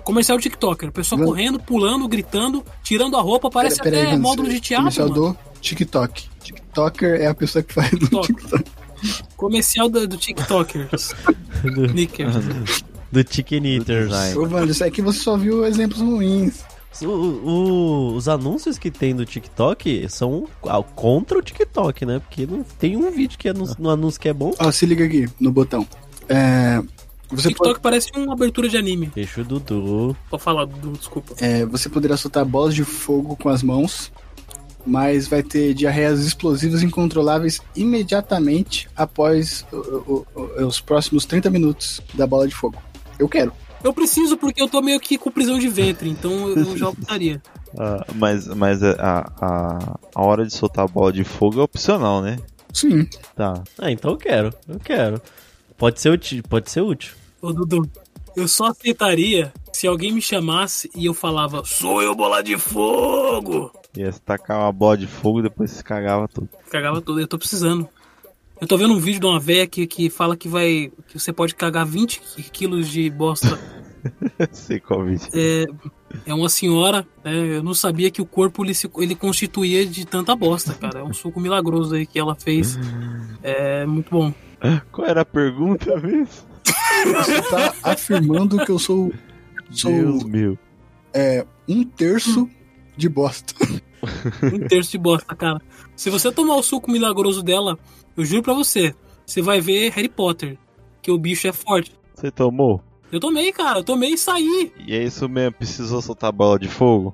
[0.03, 0.89] comercial do TikToker.
[0.89, 1.27] A pessoa Não.
[1.27, 4.83] correndo, pulando, gritando, tirando a roupa, parece Pera- peraí, até Vans, módulo de teatro.
[4.93, 5.33] Comercial mano.
[5.55, 6.23] do TikTok.
[6.43, 8.27] TikToker é a pessoa que faz no TikTok.
[8.35, 8.71] TikTok.
[9.35, 11.15] Comercial do, do TikTokers.
[11.63, 12.27] Do, Nicker.
[13.13, 14.11] do Chicken Eaters.
[14.35, 16.63] Ô, isso aqui você só viu exemplos ruins.
[17.01, 22.19] O- o- os anúncios que tem do TikTok são ah, contra o TikTok, né?
[22.19, 24.53] Porque não tem um vídeo que anun- no anúncio que é bom.
[24.59, 25.87] Ó, se liga aqui no botão.
[26.29, 26.81] É,
[27.29, 29.11] você, TikTok pode, parece uma abertura de anime.
[29.15, 30.15] Deixa o Dudu.
[30.29, 31.33] Pode falar, Dudu, desculpa.
[31.39, 34.11] é, você poderá soltar bolas de fogo com as mãos,
[34.85, 42.01] mas vai ter diarreias explosivas incontroláveis imediatamente após o- o- o- os próximos 30 minutos
[42.13, 42.77] da bola de fogo.
[43.19, 43.51] Eu quero.
[43.83, 47.41] Eu preciso porque eu tô meio que com prisão de ventre, então eu já optaria.
[47.75, 52.21] Ah, mas mas a, a, a hora de soltar a bola de fogo é opcional,
[52.21, 52.37] né?
[52.71, 53.09] Sim.
[53.35, 53.63] Tá.
[53.79, 54.53] Ah, então eu quero.
[54.67, 55.19] Eu quero.
[55.75, 56.43] Pode ser útil.
[56.47, 57.15] Pode ser útil.
[57.41, 57.89] Ô, Dudu,
[58.35, 63.71] eu só aceitaria se alguém me chamasse e eu falava, sou eu bola de fogo!
[63.97, 66.49] Ia se tacar uma bola de fogo e depois se cagava tudo.
[66.69, 67.87] Cagava tudo, eu tô precisando.
[68.63, 70.89] Eu tô vendo um vídeo de uma véia que, que fala que vai.
[71.09, 73.59] que você pode cagar 20 qui- quilos de bosta.
[74.53, 75.27] Sei qual vídeo.
[75.33, 75.65] É,
[76.25, 77.57] é uma senhora, né?
[77.57, 80.99] Eu não sabia que o corpo ele, se, ele constituía de tanta bosta, cara.
[80.99, 82.79] É um suco milagroso aí que ela fez.
[83.45, 84.33] É muito bom.
[84.93, 86.29] Qual era a pergunta mesmo?
[86.63, 89.11] Você tá afirmando que eu sou,
[89.69, 90.57] sou Deus meu.
[91.13, 92.49] é, um terço
[92.95, 93.53] de bosta.
[94.43, 95.59] Um terço de bosta, cara.
[95.93, 97.77] Se você tomar o suco milagroso dela,
[98.15, 98.93] eu juro pra você,
[99.25, 100.57] você vai ver Harry Potter.
[101.01, 101.91] Que o bicho é forte.
[102.15, 102.81] Você tomou?
[103.11, 103.79] Eu tomei, cara.
[103.79, 104.71] Eu tomei e saí.
[104.87, 107.13] E é isso mesmo, precisou soltar bola de fogo?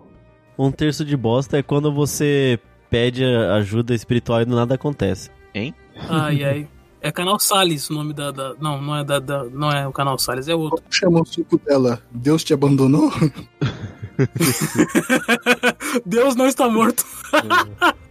[0.57, 5.31] Um terço de bosta é quando você pede ajuda espiritual e do nada acontece.
[5.53, 5.73] Hein?
[6.07, 6.67] Ai, ai.
[7.01, 8.55] É canal Salles o nome da, da.
[8.59, 10.81] não, não é da, da, Não é o canal Salles, é outro.
[10.81, 12.03] Como chama o suco dela?
[12.11, 13.09] Deus te abandonou?
[16.05, 17.05] Deus não está morto.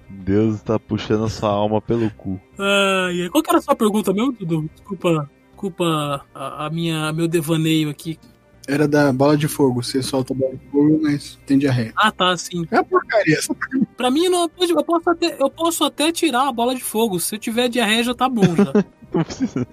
[0.08, 2.40] Deus está puxando a sua alma pelo cu.
[2.58, 3.28] Ai.
[3.30, 4.70] Qual que era a sua pergunta mesmo, Dudu?
[4.74, 8.18] Desculpa, desculpa a, a minha, meu devaneio aqui.
[8.66, 9.82] Era da bola de fogo.
[9.82, 11.92] Você solta a bola de fogo, mas tem diarreia.
[11.96, 12.66] Ah, tá, sim.
[12.70, 13.38] É porcaria.
[13.38, 13.54] Essa
[13.96, 17.18] Pra mim, não, eu, posso até, eu posso até tirar a bola de fogo.
[17.18, 18.72] Se eu tiver diarreia, já tá bom já.
[19.12, 19.66] Não precisa.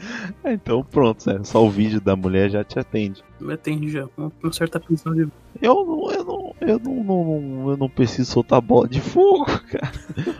[0.44, 3.24] É, então pronto, é, só o vídeo da mulher já te atende.
[3.40, 5.28] Me atende já, com uma certa prisão de.
[5.62, 9.92] Eu não, eu não, eu não, não, eu não preciso soltar bola de fogo, cara.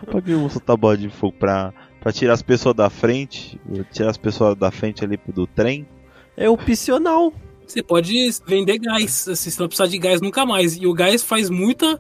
[0.06, 1.36] pra que eu vou soltar bola de fogo?
[1.38, 3.60] Pra, pra tirar as pessoas da frente?
[3.92, 5.86] Tirar as pessoas da frente ali do trem?
[6.38, 7.34] É opcional.
[7.68, 8.14] Você pode
[8.46, 10.78] vender gás, assim, você não precisar de gás nunca mais.
[10.78, 12.00] E o gás faz muita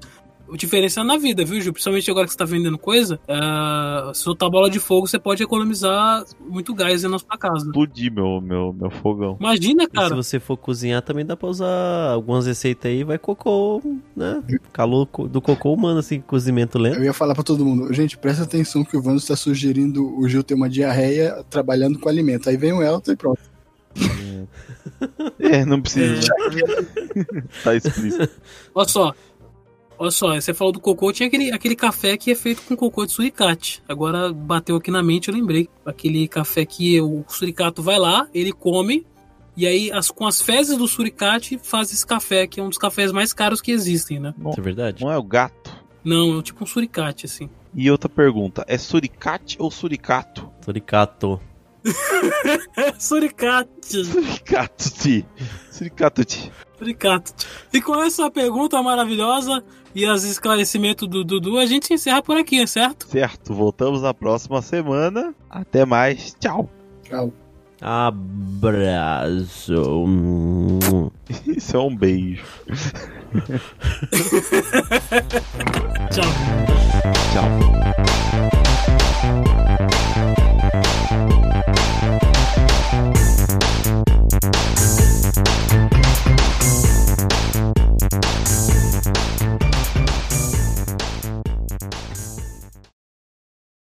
[0.53, 1.73] diferença na vida, viu, Ju?
[1.73, 3.19] Principalmente agora que você tá vendendo coisa.
[3.27, 7.65] Uh, se soltar bola de fogo, você pode economizar muito gás na sua casa.
[7.65, 9.37] Explodir meu, meu, meu fogão.
[9.39, 10.07] Imagina, cara.
[10.07, 13.81] E se você for cozinhar, também dá pra usar algumas receitas aí, vai cocô,
[14.15, 14.43] né?
[14.71, 16.97] Calor do cocô humano, assim, cozimento lento.
[16.97, 20.27] Eu ia falar pra todo mundo, gente, presta atenção que o Vano está sugerindo o
[20.27, 22.49] Gil ter uma diarreia trabalhando com alimento.
[22.49, 23.55] Aí vem o Elton e pronto.
[25.39, 26.27] É, não precisa.
[26.29, 27.41] É.
[27.63, 28.29] tá explícito.
[28.73, 29.13] Olha só.
[29.97, 33.05] Olha só, você falou do cocô, tinha aquele, aquele café que é feito com cocô
[33.05, 33.81] de suricate.
[33.87, 35.69] Agora bateu aqui na mente, eu lembrei.
[35.85, 39.05] Aquele café que o suricato vai lá, ele come,
[39.55, 42.77] e aí as, com as fezes do suricate faz esse café, que é um dos
[42.77, 44.33] cafés mais caros que existem, né?
[44.37, 45.03] Isso é verdade?
[45.03, 45.73] Não é o gato?
[46.03, 47.49] Não, é tipo um suricate, assim.
[47.73, 50.49] E outra pergunta, é suricate ou suricato?
[50.63, 51.39] Suricato.
[52.99, 54.05] Suricate.
[54.05, 55.25] Suricate.
[55.75, 56.51] Suricate.
[56.77, 57.33] Suricate.
[57.73, 59.61] E com essa pergunta maravilhosa
[59.93, 63.07] e os esclarecimentos do Dudu, a gente encerra por aqui, certo?
[63.07, 63.53] Certo.
[63.53, 65.35] Voltamos na próxima semana.
[65.49, 66.33] Até mais.
[66.39, 66.69] Tchau.
[67.03, 67.33] Tchau.
[67.81, 68.85] Abraço.
[71.45, 72.45] Isso é um beijo.
[76.09, 76.23] Tchau.
[77.33, 78.64] Tchau.